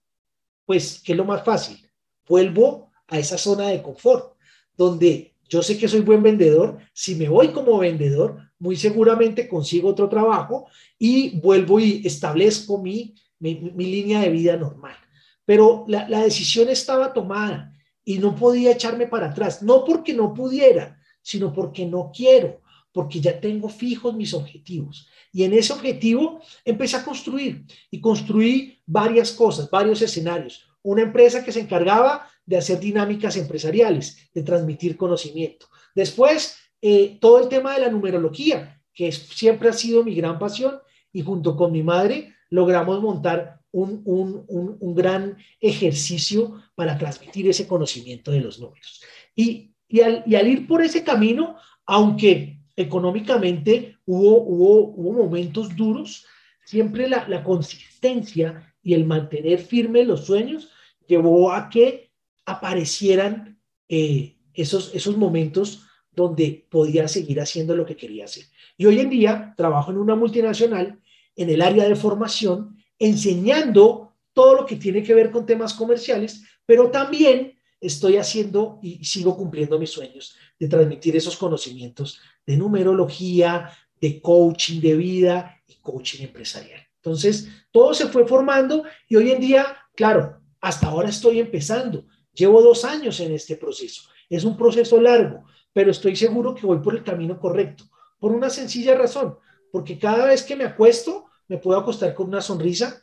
pues, 0.66 1.02
¿qué 1.04 1.12
es 1.12 1.18
lo 1.18 1.26
más 1.26 1.44
fácil? 1.44 1.78
Vuelvo 2.26 2.92
a 3.08 3.18
esa 3.18 3.38
zona 3.38 3.68
de 3.68 3.82
confort, 3.82 4.38
donde 4.78 5.36
yo 5.50 5.64
sé 5.64 5.78
que 5.78 5.88
soy 5.88 6.02
buen 6.02 6.22
vendedor. 6.22 6.78
Si 6.94 7.16
me 7.16 7.28
voy 7.28 7.50
como 7.50 7.80
vendedor, 7.80 8.38
muy 8.60 8.76
seguramente 8.76 9.50
consigo 9.50 9.90
otro 9.90 10.08
trabajo 10.08 10.68
y 10.98 11.40
vuelvo 11.40 11.80
y 11.80 12.06
establezco 12.06 12.78
mi, 12.78 13.16
mi, 13.40 13.56
línea 13.56 14.22
de 14.22 14.30
vida 14.30 14.56
normal. 14.56 14.96
Pero 15.44 15.86
la, 15.88 16.08
la 16.08 16.22
decisión 16.22 16.70
estaba 16.70 17.14
tomada 17.14 17.74
y 18.06 18.20
no 18.20 18.36
podía 18.36 18.72
echarme 18.72 19.08
para 19.08 19.32
atrás, 19.32 19.64
no 19.64 19.84
porque 19.84 20.14
no 20.14 20.34
pudiera, 20.34 21.00
sino 21.24 21.52
porque 21.52 21.86
no 21.86 22.12
quiero, 22.16 22.62
porque 22.92 23.20
ya 23.20 23.40
tengo 23.40 23.70
fijos 23.70 24.16
mis 24.16 24.34
objetivos. 24.34 25.08
Y 25.32 25.44
en 25.44 25.54
ese 25.54 25.74
objetivo 25.74 26.42
empecé 26.66 26.98
a 26.98 27.04
construir 27.04 27.66
y 27.92 28.02
construí 28.02 28.82
varias 28.86 29.32
cosas, 29.32 29.70
varios 29.70 30.02
escenarios. 30.02 30.68
Una 30.82 31.04
empresa 31.04 31.44
que 31.44 31.52
se 31.52 31.60
encargaba 31.60 32.28
de 32.46 32.58
hacer 32.58 32.80
dinámicas 32.80 33.38
empresariales, 33.38 34.30
de 34.34 34.44
transmitir 34.44 34.98
conocimiento. 34.98 35.68
Después, 35.94 36.58
eh, 36.82 37.18
todo 37.22 37.44
el 37.44 37.50
tema 37.50 37.74
de 37.74 37.82
la 37.82 37.90
numerología, 37.90 38.82
que 38.94 39.12
siempre 39.12 39.70
ha 39.70 39.74
sido 39.74 40.04
mi 40.04 40.16
gran 40.16 40.40
pasión, 40.40 40.80
y 41.12 41.22
junto 41.22 41.56
con 41.56 41.72
mi 41.72 41.84
madre 41.84 42.34
logramos 42.50 43.02
montar 43.02 43.60
un, 43.72 44.02
un, 44.06 44.96
gran 44.96 45.38
ejercicio 45.60 46.62
para 46.76 46.98
transmitir 46.98 47.48
ese 47.48 47.68
conocimiento 47.68 48.32
de 48.32 48.42
los 48.42 48.60
números. 48.60 49.04
Y, 49.36 49.76
y, 49.88 50.02
al, 50.02 50.24
y 50.26 50.36
al 50.36 50.48
ir 50.48 50.68
por 50.68 50.82
ese 50.82 51.04
camino, 51.04 51.56
aunque 51.86 52.59
económicamente 52.82 53.98
hubo, 54.06 54.42
hubo, 54.42 54.94
hubo 54.96 55.24
momentos 55.24 55.76
duros, 55.76 56.26
siempre 56.64 57.10
la, 57.10 57.28
la, 57.28 57.44
consistencia 57.44 58.74
y 58.82 58.94
el 58.94 59.06
mantener 59.06 59.60
firme 59.60 60.06
los 60.06 60.26
sueños 60.26 60.70
llevó 61.06 61.52
a 61.52 61.70
que 61.70 62.12
aparecieran 62.46 63.60
eh, 63.90 64.38
esos, 64.54 64.94
esos 64.94 65.18
momentos 65.18 65.86
donde 66.12 66.66
podía 66.70 67.08
seguir 67.08 67.42
haciendo 67.42 67.76
lo 67.76 67.86
que 67.86 67.98
quería 67.98 68.26
hacer. 68.26 68.46
Y 68.78 68.86
hoy 68.86 69.00
en 69.00 69.10
día 69.10 69.54
trabajo 69.58 69.92
en 69.92 69.98
una 69.98 70.16
multinacional 70.16 71.00
en 71.36 71.50
el 71.50 71.62
área 71.62 71.88
de 71.88 71.96
formación, 71.96 72.78
enseñando 72.98 74.14
todo 74.34 74.56
lo 74.56 74.66
que 74.66 74.78
tiene 74.78 75.04
que 75.04 75.14
ver 75.14 75.32
con 75.32 75.46
temas 75.46 75.74
comerciales, 75.74 76.44
pero 76.66 76.92
también 76.92 77.59
estoy 77.82 78.18
haciendo 78.18 78.80
y 78.82 79.04
sigo 79.06 79.38
cumpliendo 79.38 79.80
mis 79.80 79.92
sueños 79.92 80.36
de 80.60 80.68
transmitir 80.68 81.16
esos 81.16 81.38
conocimientos 81.38 82.20
de 82.46 82.58
numerología, 82.58 83.72
de 84.00 84.22
coaching 84.22 84.82
de 84.82 84.96
vida 84.96 85.62
y 85.68 85.76
coaching 85.76 86.24
empresarial. 86.24 86.82
Entonces, 86.96 87.48
todo 87.72 87.94
se 87.94 88.08
fue 88.08 88.28
formando 88.28 88.84
y 89.08 89.16
hoy 89.16 89.32
en 89.32 89.40
día, 89.40 89.78
claro, 89.96 90.42
hasta 90.60 90.88
ahora 90.88 91.10
estoy 91.10 91.40
empezando. 91.40 92.06
Llevo 92.34 92.62
dos 92.62 92.84
años 92.84 93.20
en 93.20 93.34
este 93.34 93.56
proceso. 93.56 94.04
Es 94.30 94.44
un 94.44 94.58
proceso 94.58 95.00
largo, 95.00 95.46
pero 95.72 95.92
estoy 95.92 96.16
seguro 96.16 96.54
que 96.54 96.66
voy 96.66 96.80
por 96.80 96.96
el 96.96 97.04
camino 97.04 97.40
correcto. 97.40 97.86
Por 98.20 98.34
una 98.34 98.50
sencilla 98.50 98.96
razón, 98.96 99.38
porque 99.72 99.98
cada 99.98 100.26
vez 100.26 100.44
que 100.44 100.56
me 100.56 100.66
acuesto, 100.66 101.28
me 101.48 101.58
puedo 101.58 101.80
acostar 101.80 102.14
con 102.14 102.28
una 102.28 102.42
sonrisa 102.42 103.02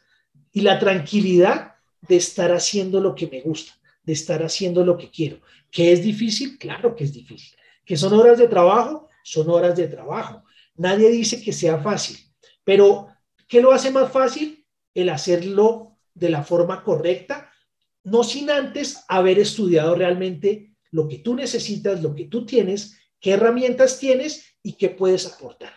y 0.52 0.60
la 0.60 0.78
tranquilidad 0.78 1.76
de 2.02 2.16
estar 2.16 2.52
haciendo 2.52 3.00
lo 3.00 3.14
que 3.14 3.26
me 3.26 3.40
gusta 3.40 3.72
de 4.06 4.12
estar 4.12 4.42
haciendo 4.42 4.84
lo 4.84 4.96
que 4.96 5.10
quiero. 5.10 5.40
¿Que 5.70 5.92
es 5.92 6.02
difícil? 6.02 6.58
Claro 6.58 6.94
que 6.94 7.04
es 7.04 7.12
difícil. 7.12 7.56
¿Que 7.84 7.96
son 7.96 8.14
horas 8.14 8.38
de 8.38 8.48
trabajo? 8.48 9.08
Son 9.22 9.50
horas 9.50 9.76
de 9.76 9.88
trabajo. 9.88 10.44
Nadie 10.76 11.10
dice 11.10 11.42
que 11.42 11.52
sea 11.52 11.78
fácil, 11.78 12.18
pero 12.62 13.08
¿qué 13.48 13.60
lo 13.60 13.72
hace 13.72 13.90
más 13.90 14.12
fácil? 14.12 14.66
El 14.94 15.08
hacerlo 15.08 15.98
de 16.14 16.30
la 16.30 16.42
forma 16.42 16.82
correcta, 16.82 17.50
no 18.04 18.22
sin 18.24 18.50
antes 18.50 19.04
haber 19.08 19.38
estudiado 19.38 19.94
realmente 19.94 20.76
lo 20.90 21.08
que 21.08 21.18
tú 21.18 21.34
necesitas, 21.34 22.02
lo 22.02 22.14
que 22.14 22.26
tú 22.26 22.46
tienes, 22.46 22.98
qué 23.20 23.32
herramientas 23.32 23.98
tienes 23.98 24.56
y 24.62 24.74
qué 24.74 24.90
puedes 24.90 25.26
aportar. 25.26 25.72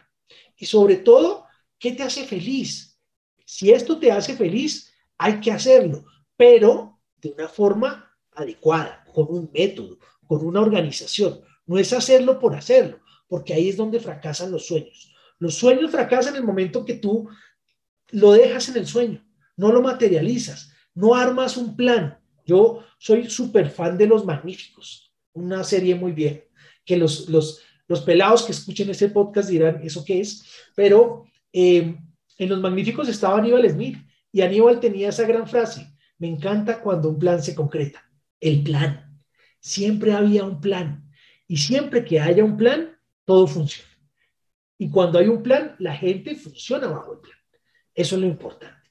Y 0.55 0.65
sobre 0.65 0.97
todo, 0.97 1.45
¿qué 1.77 1.93
te 1.93 2.03
hace 2.03 2.25
feliz? 2.25 2.99
Si 3.45 3.71
esto 3.71 3.97
te 3.99 4.11
hace 4.11 4.35
feliz, 4.35 4.93
hay 5.17 5.39
que 5.39 5.51
hacerlo, 5.51 6.05
pero 6.37 7.01
de 7.17 7.29
una 7.31 7.47
forma 7.47 8.08
adecuada, 8.39 9.03
con 9.13 9.27
un 9.29 9.49
método, 9.53 9.97
con 10.27 10.45
una 10.45 10.61
organización. 10.61 11.41
No 11.65 11.77
es 11.77 11.93
hacerlo 11.93 12.39
por 12.39 12.55
hacerlo, 12.55 12.99
porque 13.27 13.53
ahí 13.53 13.69
es 13.69 13.77
donde 13.77 13.99
fracasan 13.99 14.51
los 14.51 14.67
sueños. 14.67 15.13
Los 15.37 15.55
sueños 15.55 15.91
fracasan 15.91 16.35
en 16.35 16.41
el 16.41 16.45
momento 16.45 16.85
que 16.85 16.95
tú 16.95 17.29
lo 18.09 18.31
dejas 18.31 18.69
en 18.69 18.77
el 18.77 18.87
sueño, 18.87 19.25
no 19.55 19.71
lo 19.71 19.81
materializas, 19.81 20.71
no 20.95 21.15
armas 21.15 21.57
un 21.57 21.75
plan. 21.75 22.19
Yo 22.45 22.83
soy 22.97 23.29
súper 23.29 23.69
fan 23.69 23.97
de 23.97 24.07
Los 24.07 24.25
Magníficos, 24.25 25.13
una 25.33 25.63
serie 25.63 25.95
muy 25.95 26.11
bien, 26.11 26.43
que 26.83 26.97
los, 26.97 27.29
los, 27.29 27.61
los 27.87 28.01
pelados 28.01 28.43
que 28.43 28.51
escuchen 28.51 28.89
este 28.89 29.09
podcast 29.09 29.49
dirán, 29.49 29.81
¿eso 29.83 30.03
qué 30.03 30.21
es? 30.21 30.43
Pero 30.75 31.25
eh, 31.53 31.95
en 32.37 32.49
Los 32.49 32.59
Magníficos 32.59 33.07
estaba 33.07 33.37
Aníbal 33.37 33.69
Smith 33.69 33.97
y 34.31 34.41
Aníbal 34.41 34.79
tenía 34.79 35.09
esa 35.09 35.25
gran 35.25 35.47
frase, 35.47 35.87
me 36.17 36.27
encanta 36.27 36.81
cuando 36.81 37.09
un 37.09 37.19
plan 37.19 37.41
se 37.41 37.53
concreta 37.53 38.08
el 38.39 38.63
plan. 38.63 39.19
Siempre 39.59 40.13
había 40.13 40.43
un 40.43 40.61
plan. 40.61 41.11
Y 41.47 41.57
siempre 41.57 42.05
que 42.05 42.19
haya 42.19 42.43
un 42.43 42.57
plan, 42.57 42.97
todo 43.25 43.47
funciona. 43.47 43.89
Y 44.77 44.89
cuando 44.89 45.19
hay 45.19 45.27
un 45.27 45.43
plan, 45.43 45.75
la 45.79 45.95
gente 45.95 46.35
funciona 46.35 46.87
bajo 46.87 47.13
el 47.13 47.19
plan. 47.19 47.37
Eso 47.93 48.15
es 48.15 48.21
lo 48.21 48.27
importante. 48.27 48.89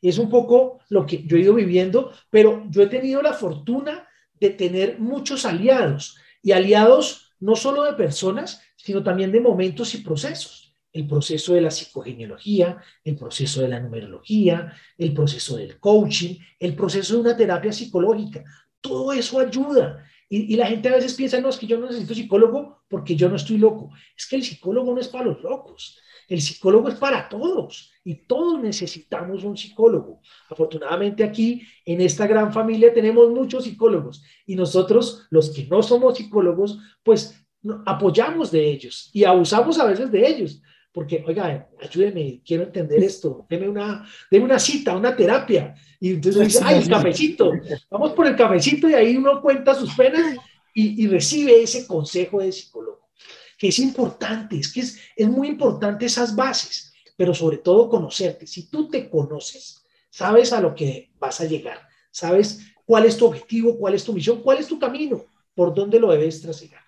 Es 0.00 0.18
un 0.18 0.28
poco 0.28 0.80
lo 0.88 1.06
que 1.06 1.24
yo 1.24 1.36
he 1.36 1.40
ido 1.40 1.54
viviendo, 1.54 2.12
pero 2.30 2.64
yo 2.70 2.82
he 2.82 2.86
tenido 2.86 3.22
la 3.22 3.32
fortuna 3.32 4.08
de 4.34 4.50
tener 4.50 4.98
muchos 4.98 5.44
aliados 5.44 6.16
y 6.42 6.52
aliados 6.52 7.34
no 7.40 7.56
solo 7.56 7.84
de 7.84 7.94
personas, 7.94 8.62
sino 8.76 9.02
también 9.02 9.32
de 9.32 9.40
momentos 9.40 9.94
y 9.94 9.98
procesos. 9.98 10.76
El 10.92 11.06
proceso 11.06 11.54
de 11.54 11.60
la 11.60 11.70
psicogenealogía, 11.70 12.78
el 13.04 13.16
proceso 13.16 13.60
de 13.60 13.68
la 13.68 13.80
numerología, 13.80 14.72
el 14.96 15.12
proceso 15.12 15.56
del 15.56 15.78
coaching, 15.78 16.36
el 16.58 16.74
proceso 16.74 17.14
de 17.14 17.20
una 17.20 17.36
terapia 17.36 17.72
psicológica. 17.72 18.44
Todo 18.80 19.12
eso 19.12 19.40
ayuda. 19.40 20.04
Y, 20.30 20.56
la 20.56 20.66
gente 20.66 20.88
a 20.88 20.96
veces 20.96 21.14
piensa, 21.14 21.40
no, 21.40 21.48
es 21.48 21.56
que 21.56 21.66
yo 21.66 21.78
no 21.78 21.86
necesito 21.86 22.14
psicólogo 22.14 22.82
porque 22.88 23.16
yo 23.16 23.28
no 23.28 23.36
estoy 23.36 23.56
loco. 23.56 23.90
Es 24.16 24.26
que 24.26 24.36
el 24.36 24.44
psicólogo 24.44 24.92
no 24.92 25.00
es 25.00 25.08
para 25.08 25.24
los 25.24 25.42
locos. 25.42 25.98
El 26.28 26.42
psicólogo 26.42 26.90
es 26.90 26.96
para 26.96 27.26
todos 27.28 27.90
y 28.04 28.26
todos 28.26 28.60
necesitamos 28.60 29.44
un 29.44 29.56
psicólogo. 29.56 30.20
Afortunadamente 30.50 31.24
aquí 31.24 31.62
en 31.86 32.02
esta 32.02 32.26
gran 32.26 32.52
familia 32.52 32.92
tenemos 32.92 33.30
muchos 33.30 33.64
psicólogos 33.64 34.22
y 34.44 34.54
nosotros, 34.54 35.26
los 35.30 35.48
que 35.48 35.66
no 35.66 35.82
somos 35.82 36.18
psicólogos, 36.18 36.78
pues 37.02 37.42
apoyamos 37.86 38.50
de 38.50 38.70
ellos 38.70 39.10
y 39.14 39.24
abusamos 39.24 39.78
a 39.78 39.86
veces 39.86 40.12
de 40.12 40.28
ellos 40.28 40.62
porque, 40.92 41.22
oiga, 41.26 41.68
ayúdeme, 41.80 42.40
quiero 42.44 42.64
entender 42.64 43.02
esto, 43.02 43.46
deme 43.48 43.68
una, 43.68 44.08
deme 44.30 44.46
una 44.46 44.58
cita, 44.58 44.96
una 44.96 45.14
terapia. 45.14 45.74
Y 46.00 46.14
entonces 46.14 46.48
dice, 46.48 46.60
ay, 46.64 46.78
el 46.78 46.88
cafecito, 46.88 47.52
vamos 47.90 48.12
por 48.12 48.26
el 48.26 48.36
cafecito 48.36 48.88
y 48.88 48.94
ahí 48.94 49.16
uno 49.16 49.40
cuenta 49.40 49.74
sus 49.74 49.94
penas 49.94 50.36
y, 50.74 51.04
y 51.04 51.06
recibe 51.06 51.62
ese 51.62 51.86
consejo 51.86 52.40
de 52.40 52.52
psicólogo, 52.52 53.10
que 53.58 53.68
es 53.68 53.78
importante, 53.78 54.58
es 54.58 54.72
que 54.72 54.80
es, 54.80 54.98
es 55.14 55.28
muy 55.28 55.48
importante 55.48 56.06
esas 56.06 56.34
bases, 56.34 56.92
pero 57.16 57.34
sobre 57.34 57.58
todo 57.58 57.88
conocerte. 57.88 58.46
Si 58.46 58.70
tú 58.70 58.88
te 58.88 59.10
conoces, 59.10 59.84
sabes 60.10 60.52
a 60.52 60.60
lo 60.60 60.74
que 60.74 61.10
vas 61.18 61.40
a 61.40 61.44
llegar, 61.44 61.86
sabes 62.10 62.72
cuál 62.84 63.04
es 63.04 63.16
tu 63.16 63.26
objetivo, 63.26 63.76
cuál 63.78 63.94
es 63.94 64.04
tu 64.04 64.12
misión, 64.12 64.40
cuál 64.40 64.58
es 64.58 64.66
tu 64.66 64.78
camino, 64.78 65.26
por 65.54 65.74
dónde 65.74 66.00
lo 66.00 66.10
debes 66.10 66.40
trasegar. 66.40 66.82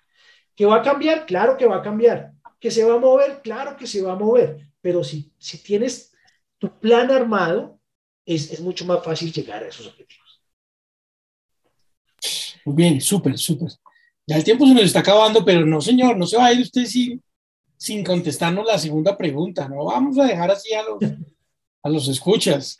¿Que 0.55 0.65
va 0.65 0.77
a 0.77 0.81
cambiar? 0.81 1.25
Claro 1.25 1.55
que 1.55 1.65
va 1.65 1.77
a 1.77 1.81
cambiar 1.81 2.33
que 2.61 2.71
se 2.71 2.83
va 2.83 2.93
a 2.93 2.99
mover, 2.99 3.41
claro 3.41 3.75
que 3.75 3.87
se 3.87 4.01
va 4.03 4.13
a 4.13 4.15
mover, 4.15 4.67
pero 4.79 5.03
si, 5.03 5.33
si 5.39 5.57
tienes 5.57 6.13
tu 6.59 6.79
plan 6.79 7.09
armado, 7.09 7.79
es, 8.23 8.51
es 8.51 8.61
mucho 8.61 8.85
más 8.85 9.03
fácil 9.03 9.33
llegar 9.33 9.63
a 9.63 9.67
esos 9.67 9.87
objetivos. 9.87 10.41
Muy 12.63 12.75
bien, 12.75 13.01
súper, 13.01 13.35
súper. 13.37 13.71
Ya 14.27 14.37
el 14.37 14.43
tiempo 14.43 14.67
se 14.67 14.75
nos 14.75 14.83
está 14.83 14.99
acabando, 14.99 15.43
pero 15.43 15.65
no, 15.65 15.81
señor, 15.81 16.15
no 16.15 16.27
se 16.27 16.37
va 16.37 16.45
a 16.45 16.53
ir 16.53 16.61
usted 16.61 16.85
sin, 16.85 17.21
sin 17.75 18.03
contestarnos 18.03 18.63
la 18.63 18.77
segunda 18.77 19.17
pregunta, 19.17 19.67
no 19.67 19.85
vamos 19.85 20.19
a 20.19 20.25
dejar 20.25 20.51
así 20.51 20.71
a 20.73 20.83
los, 20.83 20.99
a 21.81 21.89
los 21.89 22.07
escuchas. 22.07 22.77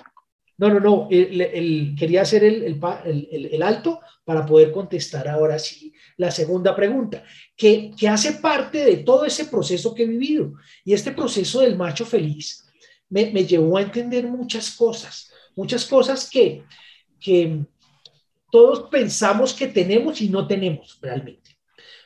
No, 0.58 0.70
no, 0.70 0.80
no, 0.80 1.08
el, 1.10 1.96
quería 1.98 2.22
hacer 2.22 2.44
el, 2.44 2.80
el, 3.32 3.64
alto 3.64 4.00
para 4.24 4.46
poder 4.46 4.72
contestar 4.72 5.28
ahora 5.28 5.58
sí 5.58 5.94
la 6.18 6.30
segunda 6.30 6.76
pregunta, 6.76 7.24
que, 7.56 7.92
que 7.98 8.08
hace 8.08 8.34
parte 8.34 8.86
de 8.86 8.98
todo 8.98 9.26
ese 9.26 9.46
proceso 9.46 9.96
que 9.96 10.04
he 10.04 10.08
vivido. 10.08 10.54
Y 10.86 10.94
este 10.94 11.12
proceso 11.12 11.62
del 11.62 11.78
macho 11.78 12.06
feliz 12.06 12.64
me, 13.10 13.32
me 13.32 13.46
llevó 13.46 13.78
a 13.78 13.82
entender 13.82 14.28
muchas 14.28 14.72
cosas, 14.72 15.32
muchas 15.56 15.86
cosas 15.86 16.30
que, 16.30 16.64
que 17.20 17.66
todos 18.52 18.90
pensamos 18.90 19.54
que 19.54 19.68
tenemos 19.68 20.22
y 20.22 20.30
no 20.30 20.46
tenemos 20.46 21.00
realmente. 21.02 21.58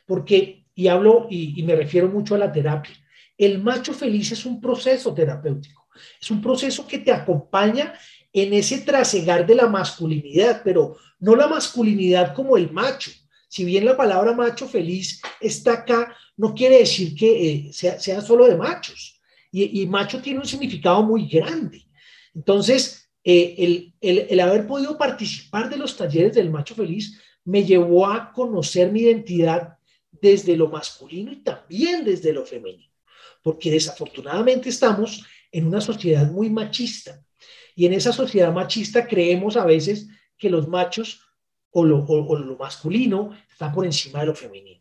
Porque, 0.06 0.66
y 0.74 0.88
hablo 0.88 1.28
y 1.30 1.62
me 1.64 1.76
refiero 1.76 2.08
mucho 2.08 2.36
a 2.36 2.38
la 2.38 2.52
terapia, 2.52 2.96
el 3.38 3.62
macho 3.62 3.94
feliz 3.94 4.32
es 4.32 4.46
un 4.46 4.62
proceso 4.62 5.14
terapéutico, 5.14 5.88
es 6.22 6.32
un 6.32 6.42
proceso 6.42 6.88
que 6.88 7.00
te 7.00 7.12
acompaña 7.12 7.94
en 8.36 8.54
ese 8.54 8.80
trasegar 8.80 9.48
de 9.48 9.56
la 9.56 9.68
masculinidad, 9.68 10.62
pero 10.62 10.98
no 11.20 11.38
la 11.38 11.48
masculinidad 11.48 12.36
como 12.36 12.58
el 12.58 12.70
macho. 12.70 13.10
Si 13.48 13.64
bien 13.64 13.86
la 13.86 13.96
palabra 13.96 14.34
macho 14.34 14.68
feliz 14.68 15.22
está 15.40 15.72
acá, 15.72 16.14
no 16.36 16.54
quiere 16.54 16.80
decir 16.80 17.16
que 17.16 17.70
eh, 17.70 17.74
sea, 17.74 18.20
solo 18.20 18.46
de 18.46 18.58
machos. 18.58 19.22
Y, 19.54 19.82
y, 19.82 19.88
macho 19.88 20.22
tiene 20.22 20.40
un 20.40 20.46
significado 20.46 21.02
muy 21.02 21.30
grande. 21.30 21.88
Entonces, 22.34 23.10
eh, 23.24 23.56
el, 23.58 23.94
el, 24.02 24.28
el 24.30 24.40
haber 24.42 24.68
podido 24.68 24.98
participar 24.98 25.70
de 25.70 25.78
los 25.78 25.96
talleres 25.96 26.36
del 26.36 26.52
macho 26.52 26.76
feliz 26.76 27.18
me 27.46 27.64
llevó 27.64 28.06
a 28.06 28.34
conocer 28.34 28.92
mi 28.92 29.04
identidad 29.04 29.78
desde 30.12 30.58
lo 30.58 30.68
masculino 30.68 31.32
y 31.32 31.38
también 31.38 32.04
desde 32.04 32.34
lo 32.34 32.46
femenino, 32.46 32.92
porque 33.42 33.72
desafortunadamente 33.72 34.68
estamos 34.68 35.26
en 35.54 35.68
una 35.68 35.80
sociedad 35.80 36.30
muy 36.30 36.50
machista 36.50 37.25
y 37.76 37.86
en 37.86 37.94
esa 37.94 38.14
sociedad 38.14 38.54
machista 38.54 39.06
creemos 39.06 39.58
a 39.58 39.66
veces 39.66 40.08
que 40.38 40.50
los 40.50 40.68
machos 40.68 41.22
o 41.72 41.84
lo, 41.84 42.06
lo 42.08 42.58
masculino 42.58 43.32
está 43.52 43.72
por 43.72 43.86
encima 43.86 44.22
de 44.22 44.28
lo 44.28 44.36
femenino. 44.36 44.80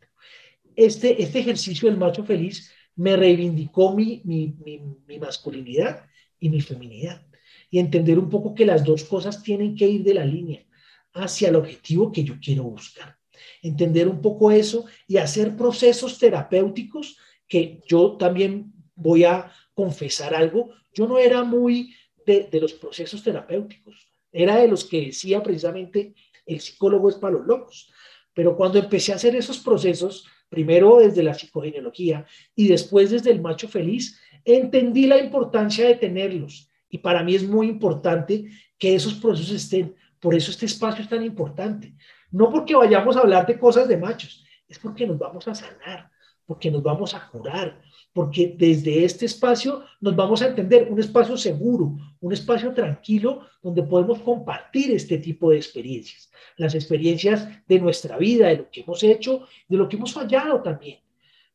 Este, 0.76 1.20
este 1.22 1.40
ejercicio 1.40 1.88
del 1.88 1.98
macho 1.98 2.24
feliz 2.24 2.72
me 2.96 3.16
reivindicó 3.16 3.92
mi, 3.94 4.22
mi, 4.24 4.54
mi, 4.64 5.18
masculinidad 5.18 6.06
y 6.38 6.48
mi 6.48 6.60
feminidad 6.60 7.26
y 7.70 7.78
entender 7.80 8.18
un 8.18 8.28
poco 8.28 8.54
que 8.54 8.66
las 8.66 8.84
dos 8.84 9.04
cosas 9.04 9.42
tienen 9.42 9.74
que 9.74 9.88
ir 9.88 10.04
de 10.04 10.14
la 10.14 10.24
línea 10.24 10.64
hacia 11.12 11.48
el 11.48 11.56
objetivo 11.56 12.12
que 12.12 12.22
yo 12.22 12.34
quiero 12.40 12.64
buscar. 12.64 13.16
Entender 13.62 14.08
un 14.08 14.20
poco 14.20 14.50
eso 14.50 14.84
y 15.08 15.16
hacer 15.16 15.56
procesos 15.56 16.18
terapéuticos 16.18 17.16
que 17.48 17.82
yo 17.88 18.16
también 18.16 18.72
voy 18.94 19.24
a 19.24 19.50
confesar 19.74 20.34
algo. 20.34 20.70
Yo 20.92 21.08
no 21.08 21.18
era 21.18 21.42
muy 21.42 21.94
de, 22.26 22.48
los 22.60 22.72
procesos 22.74 23.22
terapéuticos, 23.22 24.08
era 24.32 24.56
de 24.56 24.68
los 24.68 24.84
que 24.84 25.06
decía 25.06 25.42
precisamente 25.42 26.14
el 26.46 26.60
psicólogo 26.60 27.08
es 27.08 27.16
para 27.16 27.34
los 27.34 27.46
locos. 27.46 27.92
Pero 28.32 28.56
cuando 28.56 28.78
empecé 28.78 29.12
a 29.12 29.16
hacer 29.16 29.36
esos 29.36 29.58
procesos, 29.58 30.26
primero 30.48 30.98
desde 30.98 31.22
la 31.22 31.34
psicogenealogía 31.34 32.26
y 32.54 32.68
después 32.68 33.10
desde 33.10 33.30
el 33.30 33.40
macho 33.40 33.68
feliz, 33.68 34.20
entendí 34.44 35.06
la 35.06 35.18
importancia 35.18 35.86
de 35.86 35.94
tenerlos. 35.94 36.68
Y 36.88 36.98
para 36.98 37.22
mí 37.22 37.34
es 37.34 37.44
muy 37.44 37.68
importante 37.68 38.46
que 38.78 38.94
esos 38.94 39.14
procesos 39.14 39.54
estén. 39.54 39.94
Por 40.20 40.34
eso 40.34 40.50
este 40.50 40.66
espacio 40.66 41.02
es 41.02 41.08
tan 41.08 41.24
importante. 41.24 41.94
No 42.30 42.50
porque 42.50 42.74
vayamos 42.74 43.16
a 43.16 43.20
hablar 43.20 43.46
de 43.46 43.58
cosas 43.58 43.86
de 43.86 43.96
machos, 43.96 44.44
es 44.68 44.78
porque 44.78 45.06
nos 45.06 45.18
vamos 45.18 45.46
a 45.46 45.54
sanar, 45.54 46.10
porque 46.46 46.70
nos 46.70 46.82
vamos 46.82 47.14
a 47.14 47.28
curar, 47.28 47.80
porque 48.14 48.54
desde 48.56 49.04
este 49.04 49.26
espacio 49.26 49.82
nos 50.00 50.14
vamos 50.14 50.40
a 50.40 50.46
entender 50.46 50.86
un 50.88 51.00
espacio 51.00 51.36
seguro, 51.36 51.96
un 52.20 52.32
espacio 52.32 52.72
tranquilo 52.72 53.40
donde 53.60 53.82
podemos 53.82 54.20
compartir 54.20 54.92
este 54.92 55.18
tipo 55.18 55.50
de 55.50 55.56
experiencias, 55.56 56.30
las 56.56 56.76
experiencias 56.76 57.48
de 57.66 57.80
nuestra 57.80 58.16
vida, 58.16 58.48
de 58.48 58.58
lo 58.58 58.70
que 58.70 58.82
hemos 58.82 59.02
hecho, 59.02 59.46
de 59.68 59.76
lo 59.76 59.88
que 59.88 59.96
hemos 59.96 60.12
fallado 60.12 60.62
también, 60.62 61.00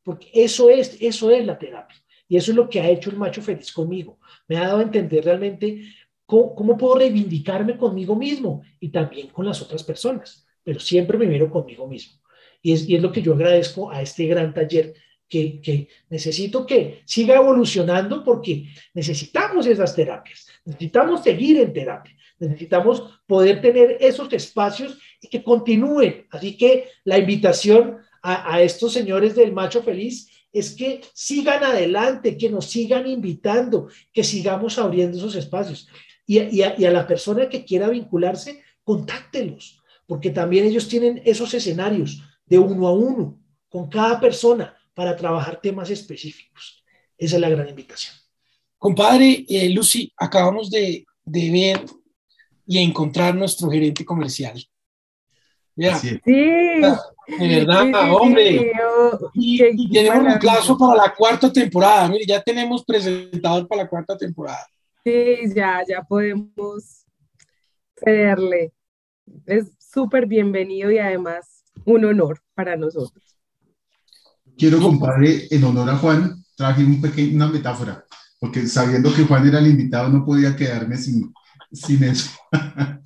porque 0.04 0.30
eso 0.34 0.69
es, 0.69 0.98
eso 1.00 1.32
es 1.32 1.45
la 1.45 1.58
terapia 1.58 1.95
y 2.28 2.36
eso 2.36 2.52
es 2.52 2.58
lo 2.58 2.69
que 2.69 2.82
ha 2.82 2.89
hecho 2.89 3.10
el 3.10 3.15
macho 3.15 3.41
feliz 3.41 3.72
conmigo. 3.72 4.19
Me 4.50 4.58
ha 4.58 4.67
dado 4.67 4.80
a 4.80 4.84
entender 4.84 5.24
realmente 5.24 5.82
cómo, 6.26 6.78
puedo 6.78 6.95
reivindicarme 6.95 7.78
conmigo 7.78 8.17
mismo 8.17 8.63
y 8.82 8.89
también 8.89 9.30
con 9.30 9.45
las 9.45 9.62
otras 9.62 9.84
personas, 9.84 10.45
pero 10.62 10.80
siempre 10.82 11.17
primero 11.17 11.50
conmigo 11.50 11.88
mismo. 11.88 12.19
Y 12.62 12.74
es, 12.74 12.88
y 12.88 12.98
es 12.98 13.02
lo 13.02 13.13
que 13.13 13.22
yo 13.22 13.34
agradezco 13.34 13.89
a 13.89 14.02
este 14.02 14.28
gran 14.28 14.54
taller 14.54 14.93
que, 15.30 15.88
necesito 16.10 16.65
que 16.65 17.04
siga 17.06 17.36
evolucionando 17.36 18.24
porque 18.24 18.65
necesitamos 18.94 19.68
esas 19.68 19.96
terapias, 19.96 20.48
necesitamos 20.65 21.24
seguir 21.24 21.60
en 21.60 21.72
terapia, 21.72 22.15
necesitamos 22.39 23.22
poder 23.28 23.62
tener 23.62 23.98
esos 24.00 24.32
espacios 24.34 24.98
y 25.22 25.28
que 25.28 25.44
continúen. 25.44 26.26
Así 26.32 26.58
que 26.58 26.89
la 27.04 27.18
invitación 27.18 27.98
a, 28.22 28.62
estos 28.62 28.92
señores 28.92 29.36
del 29.36 29.54
macho 29.54 29.82
feliz 29.82 30.30
es 30.52 30.76
que 30.76 31.02
sigan 31.13 31.63
adelante, 31.63 32.38
que 32.38 32.50
nos 32.50 32.65
sigan 32.65 33.08
invitando, 33.08 33.88
que 34.12 34.24
sigamos 34.24 34.78
abriendo 34.78 35.18
esos 35.18 35.36
espacios. 35.36 35.88
Y, 36.26 36.62
a 36.62 36.92
la 36.92 37.08
persona 37.08 37.50
que 37.50 37.65
quiera 37.65 37.88
vincularse, 37.88 38.62
contáctelos, 38.84 39.82
porque 40.06 40.32
también 40.32 40.65
ellos 40.65 40.88
tienen 40.88 41.22
esos 41.24 41.54
escenarios 41.54 42.24
de 42.46 42.58
uno 42.58 42.88
a 42.88 42.94
uno 42.94 43.39
con 43.70 43.88
cada 43.89 44.20
persona 44.20 44.76
para 44.93 45.15
trabajar 45.15 45.60
temas 45.62 45.89
específicos. 45.89 46.84
Esa 47.17 47.36
es 47.36 47.41
la 47.41 47.49
gran 47.49 47.69
invitación. 47.69 48.15
Compadre, 48.78 49.45
eh, 49.47 49.69
Lucy, 49.69 50.12
acabamos 50.17 50.69
de, 50.69 51.06
de, 51.25 51.52
ver 51.52 51.86
y 52.65 52.80
encontrar 52.80 53.36
nuestro 53.36 53.69
gerente 53.69 54.06
comercial. 54.06 54.63
Mira, 55.75 55.95
sí. 55.95 56.19
De 56.25 57.47
verdad, 57.47 58.13
hombre. 58.13 58.71
y, 59.34 59.91
tenemos 59.91 60.34
un 60.34 60.39
plazo 60.39 60.78
para 60.78 60.95
la 60.95 61.13
cuarta 61.13 61.52
temporada. 61.52 62.08
Mire, 62.08 62.25
ya 62.25 62.41
tenemos 62.41 62.84
presentador 62.84 63.67
para 63.67 63.84
la 63.84 63.89
cuarta 63.89 64.17
temporada. 64.17 64.65
Sí, 65.04 65.38
ya, 65.54 65.84
ya 65.88 66.02
podemos 66.02 67.06
cederle. 67.95 68.73
Es 69.45 69.71
súper 69.78 70.25
bienvenido 70.25 70.91
y 70.91 70.97
además 70.97 71.63
un 71.86 72.06
honor 72.06 72.41
para 72.54 72.75
nosotros. 72.75 73.29
Quiero, 74.60 74.82
compadre, 74.82 75.48
en 75.52 75.63
honor 75.63 75.89
a 75.89 75.95
Juan, 75.95 76.43
traje 76.58 76.84
un 76.84 77.00
pequeño, 77.00 77.34
una 77.36 77.48
metáfora, 77.48 78.04
porque 78.41 78.67
sabiendo 78.67 79.13
que 79.13 79.24
Juan 79.24 79.48
era 79.48 79.60
el 79.60 79.67
invitado 79.67 80.10
no 80.10 80.26
podía 80.26 80.54
quedarme 80.54 80.98
sin, 80.98 81.34
sin 81.72 82.04
eso. 82.04 82.30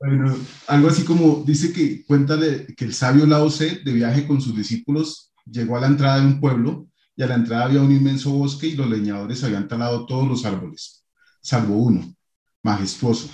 bueno, 0.00 0.36
algo 0.66 0.88
así 0.88 1.02
como 1.02 1.42
dice 1.46 1.72
que 1.72 2.04
cuenta 2.04 2.38
que 2.76 2.84
el 2.84 2.92
sabio 2.92 3.24
Lao 3.24 3.48
Tse, 3.48 3.80
de 3.82 3.92
viaje 3.94 4.26
con 4.26 4.38
sus 4.42 4.54
discípulos, 4.54 5.32
llegó 5.50 5.78
a 5.78 5.80
la 5.80 5.86
entrada 5.86 6.20
de 6.20 6.26
un 6.26 6.40
pueblo 6.40 6.88
y 7.16 7.22
a 7.22 7.26
la 7.26 7.36
entrada 7.36 7.64
había 7.64 7.80
un 7.80 7.92
inmenso 7.92 8.30
bosque 8.30 8.66
y 8.66 8.76
los 8.76 8.90
leñadores 8.90 9.42
habían 9.42 9.66
talado 9.66 10.04
todos 10.04 10.28
los 10.28 10.44
árboles, 10.44 11.06
salvo 11.40 11.76
uno, 11.76 12.14
majestuoso. 12.62 13.30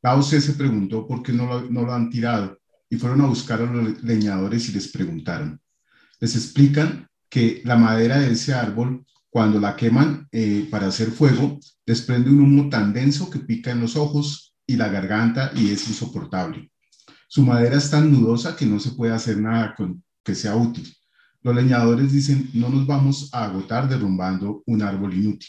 Lao 0.00 0.20
Tse 0.20 0.40
se 0.40 0.54
preguntó 0.54 1.06
por 1.06 1.22
qué 1.22 1.34
no 1.34 1.44
lo, 1.44 1.70
no 1.70 1.82
lo 1.82 1.92
han 1.92 2.08
tirado 2.08 2.58
y 2.88 2.96
fueron 2.96 3.20
a 3.20 3.26
buscar 3.26 3.60
a 3.60 3.66
los 3.66 4.02
leñadores 4.02 4.66
y 4.70 4.72
les 4.72 4.88
preguntaron, 4.88 5.60
les 6.20 6.36
explican 6.36 7.08
que 7.28 7.62
la 7.64 7.76
madera 7.76 8.18
de 8.18 8.32
ese 8.32 8.52
árbol, 8.52 9.04
cuando 9.30 9.60
la 9.60 9.76
queman 9.76 10.28
eh, 10.32 10.68
para 10.70 10.88
hacer 10.88 11.10
fuego, 11.10 11.58
desprende 11.86 12.30
un 12.30 12.40
humo 12.40 12.68
tan 12.68 12.92
denso 12.92 13.30
que 13.30 13.38
pica 13.38 13.70
en 13.70 13.80
los 13.80 13.96
ojos 13.96 14.54
y 14.66 14.76
la 14.76 14.88
garganta 14.88 15.52
y 15.54 15.70
es 15.70 15.88
insoportable. 15.88 16.70
Su 17.28 17.42
madera 17.42 17.76
es 17.76 17.90
tan 17.90 18.10
nudosa 18.10 18.56
que 18.56 18.66
no 18.66 18.80
se 18.80 18.90
puede 18.90 19.12
hacer 19.12 19.40
nada 19.40 19.74
con 19.76 20.02
que 20.24 20.34
sea 20.34 20.56
útil. 20.56 20.92
Los 21.42 21.54
leñadores 21.54 22.12
dicen, 22.12 22.50
no 22.52 22.68
nos 22.68 22.86
vamos 22.86 23.30
a 23.32 23.44
agotar 23.44 23.88
derrumbando 23.88 24.62
un 24.66 24.82
árbol 24.82 25.14
inútil. 25.14 25.48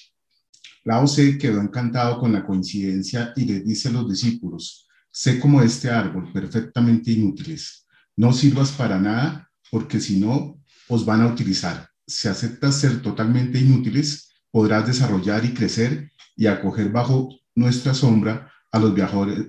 Lao 0.83 1.05
Tse 1.05 1.37
quedó 1.37 1.59
encantado 1.59 2.19
con 2.19 2.31
la 2.31 2.45
coincidencia 2.45 3.33
y 3.35 3.45
le 3.45 3.59
dice 3.59 3.89
a 3.89 3.91
los 3.91 4.09
discípulos, 4.09 4.87
sé 5.11 5.39
como 5.39 5.61
este 5.61 5.89
árbol, 5.89 6.31
perfectamente 6.31 7.11
inútiles. 7.11 7.85
No 8.15 8.31
sirvas 8.31 8.71
para 8.71 8.99
nada, 8.99 9.51
porque 9.69 9.99
si 9.99 10.19
no, 10.19 10.60
os 10.93 11.05
van 11.05 11.21
a 11.21 11.27
utilizar. 11.27 11.89
Si 12.05 12.27
aceptas 12.27 12.75
ser 12.81 13.01
totalmente 13.01 13.57
inútiles, 13.57 14.29
podrás 14.51 14.85
desarrollar 14.85 15.45
y 15.45 15.53
crecer 15.53 16.11
y 16.35 16.47
acoger 16.47 16.89
bajo 16.89 17.29
nuestra 17.55 17.93
sombra 17.93 18.51
a 18.71 18.77
los 18.77 18.93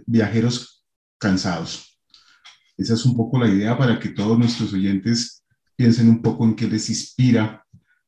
viajeros 0.06 0.84
cansados. 1.18 1.98
Esa 2.76 2.94
es 2.94 3.04
un 3.04 3.16
poco 3.16 3.40
la 3.40 3.48
idea 3.48 3.76
para 3.76 3.98
que 3.98 4.10
todos 4.10 4.38
nuestros 4.38 4.72
oyentes 4.72 5.42
piensen 5.74 6.08
un 6.08 6.22
poco 6.22 6.44
en 6.44 6.54
qué 6.54 6.68
les 6.68 6.88
inspira 6.88 7.66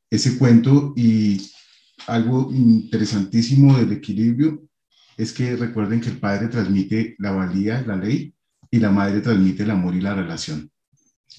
ese 0.09 0.39
cuento 0.39 0.93
y 0.97 1.51
algo 2.07 2.53
interesantísimo 2.53 3.77
del 3.77 3.93
equilibrio 3.93 4.63
es 5.17 5.33
que 5.33 5.57
recuerden 5.57 6.01
que 6.01 6.11
el 6.11 6.19
padre 6.19 6.49
transmite 6.49 7.17
la 7.19 7.33
valía, 7.33 7.83
la 7.83 7.97
ley, 7.97 8.33
y 8.71 8.79
la 8.79 8.91
madre 8.91 9.21
transmite 9.21 9.65
el 9.65 9.71
amor 9.71 9.95
y 9.95 10.01
la 10.01 10.15
relación. 10.15 10.71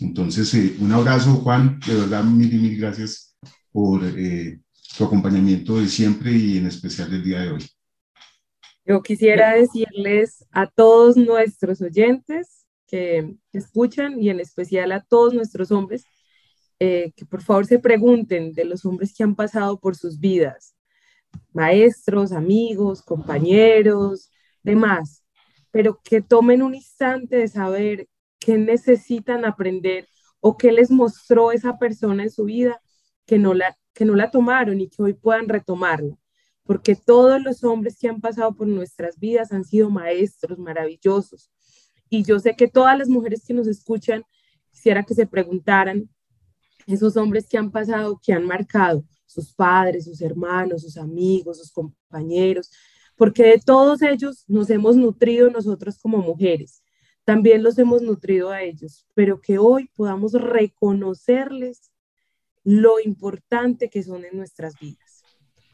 Entonces, 0.01 0.53
eh, 0.53 0.75
un 0.79 0.91
abrazo, 0.91 1.35
Juan, 1.35 1.79
de 1.85 1.95
verdad, 1.95 2.23
mil 2.23 2.53
y 2.53 2.57
mil 2.57 2.77
gracias 2.77 3.37
por 3.71 4.01
eh, 4.03 4.59
tu 4.97 5.05
acompañamiento 5.05 5.79
de 5.79 5.87
siempre 5.87 6.31
y 6.31 6.57
en 6.57 6.67
especial 6.67 7.09
del 7.09 7.23
día 7.23 7.41
de 7.41 7.51
hoy. 7.51 7.65
Yo 8.85 9.01
quisiera 9.01 9.55
decirles 9.55 10.45
a 10.51 10.67
todos 10.67 11.17
nuestros 11.17 11.81
oyentes 11.81 12.65
que 12.87 13.35
escuchan 13.51 14.21
y 14.21 14.29
en 14.29 14.39
especial 14.39 14.91
a 14.91 15.01
todos 15.01 15.33
nuestros 15.33 15.71
hombres 15.71 16.05
eh, 16.79 17.13
que 17.15 17.25
por 17.25 17.41
favor 17.41 17.65
se 17.65 17.79
pregunten 17.79 18.51
de 18.53 18.65
los 18.65 18.85
hombres 18.85 19.13
que 19.15 19.23
han 19.23 19.33
pasado 19.33 19.79
por 19.79 19.95
sus 19.95 20.19
vidas, 20.19 20.75
maestros, 21.53 22.33
amigos, 22.33 23.01
compañeros, 23.01 24.29
demás, 24.61 25.23
pero 25.71 25.99
que 26.03 26.21
tomen 26.21 26.61
un 26.61 26.75
instante 26.75 27.37
de 27.37 27.47
saber 27.47 28.07
qué 28.39 28.57
necesitan 28.57 29.45
aprender 29.45 30.07
o 30.39 30.57
qué 30.57 30.71
les 30.71 30.91
mostró 30.91 31.51
esa 31.51 31.77
persona 31.77 32.23
en 32.23 32.29
su 32.29 32.45
vida 32.45 32.81
que 33.25 33.39
no 33.39 33.53
la, 33.53 33.77
que 33.93 34.05
no 34.05 34.15
la 34.15 34.31
tomaron 34.31 34.79
y 34.81 34.89
que 34.89 35.01
hoy 35.01 35.13
puedan 35.13 35.49
retomarla. 35.49 36.15
Porque 36.63 36.95
todos 36.95 37.41
los 37.41 37.63
hombres 37.63 37.97
que 37.99 38.07
han 38.07 38.21
pasado 38.21 38.55
por 38.55 38.67
nuestras 38.67 39.19
vidas 39.19 39.51
han 39.51 39.63
sido 39.63 39.89
maestros 39.89 40.57
maravillosos. 40.57 41.51
Y 42.09 42.23
yo 42.23 42.39
sé 42.39 42.55
que 42.55 42.67
todas 42.67 42.97
las 42.97 43.09
mujeres 43.09 43.43
que 43.45 43.53
nos 43.53 43.67
escuchan 43.67 44.23
quisiera 44.71 45.03
que 45.03 45.13
se 45.13 45.25
preguntaran, 45.25 46.09
esos 46.87 47.17
hombres 47.17 47.47
que 47.47 47.57
han 47.57 47.71
pasado, 47.71 48.19
que 48.21 48.33
han 48.33 48.45
marcado, 48.45 49.03
sus 49.25 49.53
padres, 49.53 50.05
sus 50.05 50.21
hermanos, 50.21 50.83
sus 50.83 50.97
amigos, 50.97 51.57
sus 51.57 51.71
compañeros, 51.71 52.69
porque 53.15 53.43
de 53.43 53.59
todos 53.59 54.01
ellos 54.01 54.43
nos 54.47 54.69
hemos 54.69 54.95
nutrido 54.95 55.49
nosotros 55.49 55.97
como 55.97 56.19
mujeres, 56.19 56.83
también 57.25 57.63
los 57.63 57.77
hemos 57.79 58.03
nutrido 58.03 58.51
a 58.51 58.61
ellos, 58.61 59.05
pero 59.15 59.41
que 59.41 59.57
hoy 59.57 59.89
podamos 59.95 60.33
reconocerles 60.33 61.91
lo 62.63 62.99
importante 62.99 63.89
que 63.89 64.03
son 64.03 64.23
en 64.25 64.37
nuestras 64.37 64.79
vidas. 64.79 65.23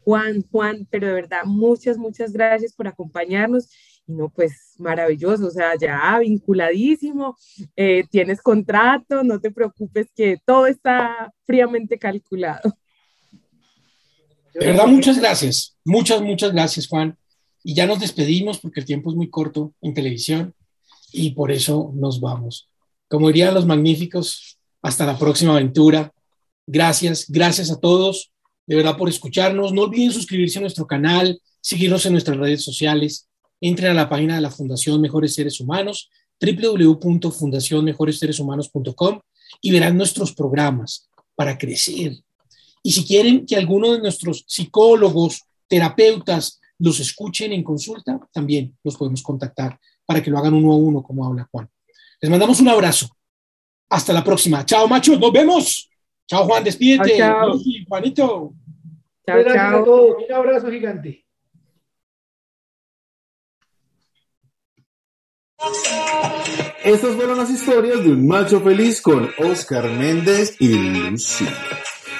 Juan, 0.00 0.42
Juan, 0.50 0.88
pero 0.90 1.06
de 1.06 1.12
verdad, 1.12 1.44
muchas, 1.44 1.96
muchas 1.96 2.32
gracias 2.32 2.72
por 2.72 2.88
acompañarnos. 2.88 3.68
Y 4.06 4.14
no, 4.14 4.30
pues 4.30 4.74
maravilloso, 4.78 5.46
o 5.46 5.50
sea, 5.50 5.76
ya 5.78 6.18
vinculadísimo, 6.18 7.36
eh, 7.76 8.02
tienes 8.10 8.42
contrato, 8.42 9.22
no 9.22 9.38
te 9.40 9.52
preocupes 9.52 10.08
que 10.14 10.38
todo 10.44 10.66
está 10.66 11.32
fríamente 11.46 11.98
calculado. 11.98 12.74
De 14.54 14.66
verdad, 14.66 14.86
muchas 14.86 15.18
gracias, 15.20 15.78
muchas, 15.84 16.20
muchas 16.20 16.52
gracias, 16.52 16.88
Juan. 16.88 17.16
Y 17.62 17.74
ya 17.74 17.86
nos 17.86 18.00
despedimos 18.00 18.58
porque 18.58 18.80
el 18.80 18.86
tiempo 18.86 19.10
es 19.10 19.16
muy 19.16 19.30
corto 19.30 19.72
en 19.80 19.94
televisión 19.94 20.52
y 21.12 21.30
por 21.30 21.52
eso 21.52 21.92
nos 21.94 22.20
vamos. 22.20 22.68
Como 23.08 23.28
dirían 23.28 23.54
los 23.54 23.66
magníficos, 23.66 24.58
hasta 24.82 25.06
la 25.06 25.18
próxima 25.18 25.52
aventura. 25.52 26.12
Gracias, 26.66 27.24
gracias 27.28 27.70
a 27.70 27.80
todos, 27.80 28.32
de 28.66 28.76
verdad, 28.76 28.96
por 28.96 29.08
escucharnos. 29.08 29.72
No 29.72 29.82
olviden 29.82 30.12
suscribirse 30.12 30.58
a 30.58 30.62
nuestro 30.62 30.86
canal, 30.86 31.40
seguirnos 31.60 32.06
en 32.06 32.12
nuestras 32.12 32.36
redes 32.36 32.64
sociales. 32.64 33.28
Entren 33.60 33.90
a 33.92 33.94
la 33.94 34.08
página 34.08 34.34
de 34.34 34.40
la 34.40 34.50
Fundación 34.50 35.00
Mejores 35.00 35.34
Seres 35.34 35.60
Humanos, 35.60 36.10
www.fundacionmejoressereshumanos.com 36.40 39.20
y 39.60 39.70
verán 39.70 39.96
nuestros 39.96 40.32
programas 40.32 41.08
para 41.36 41.56
crecer. 41.56 42.16
Y 42.82 42.90
si 42.92 43.04
quieren 43.04 43.46
que 43.46 43.54
alguno 43.56 43.92
de 43.92 44.00
nuestros 44.00 44.44
psicólogos, 44.48 45.42
terapeutas, 45.68 46.58
los 46.78 46.98
escuchen 46.98 47.52
en 47.52 47.62
consulta, 47.62 48.18
también 48.32 48.76
los 48.82 48.96
podemos 48.96 49.22
contactar 49.22 49.78
para 50.04 50.22
que 50.22 50.30
lo 50.30 50.38
hagan 50.38 50.54
uno 50.54 50.72
a 50.72 50.76
uno, 50.76 51.02
como 51.02 51.26
habla 51.26 51.48
Juan. 51.50 51.68
Les 52.20 52.30
mandamos 52.30 52.60
un 52.60 52.68
abrazo. 52.68 53.08
Hasta 53.88 54.12
la 54.12 54.24
próxima. 54.24 54.64
Chao, 54.64 54.88
machos. 54.88 55.18
Nos 55.18 55.32
vemos. 55.32 55.90
Chao, 56.26 56.44
Juan. 56.44 56.64
Despídete. 56.64 57.18
Chao, 57.18 57.58
Juanito. 57.88 58.54
Chao, 59.26 59.38
Gracias 59.38 59.74
a 59.74 59.84
todos. 59.84 60.16
Un 60.28 60.34
abrazo 60.34 60.70
gigante. 60.70 61.24
Estas 66.84 67.14
fueron 67.14 67.38
las 67.38 67.50
historias 67.50 68.02
de 68.02 68.10
un 68.10 68.26
macho 68.26 68.60
feliz 68.60 69.00
con 69.00 69.30
Oscar 69.38 69.88
Méndez 69.90 70.56
y 70.58 70.68
Lucía. 70.68 71.52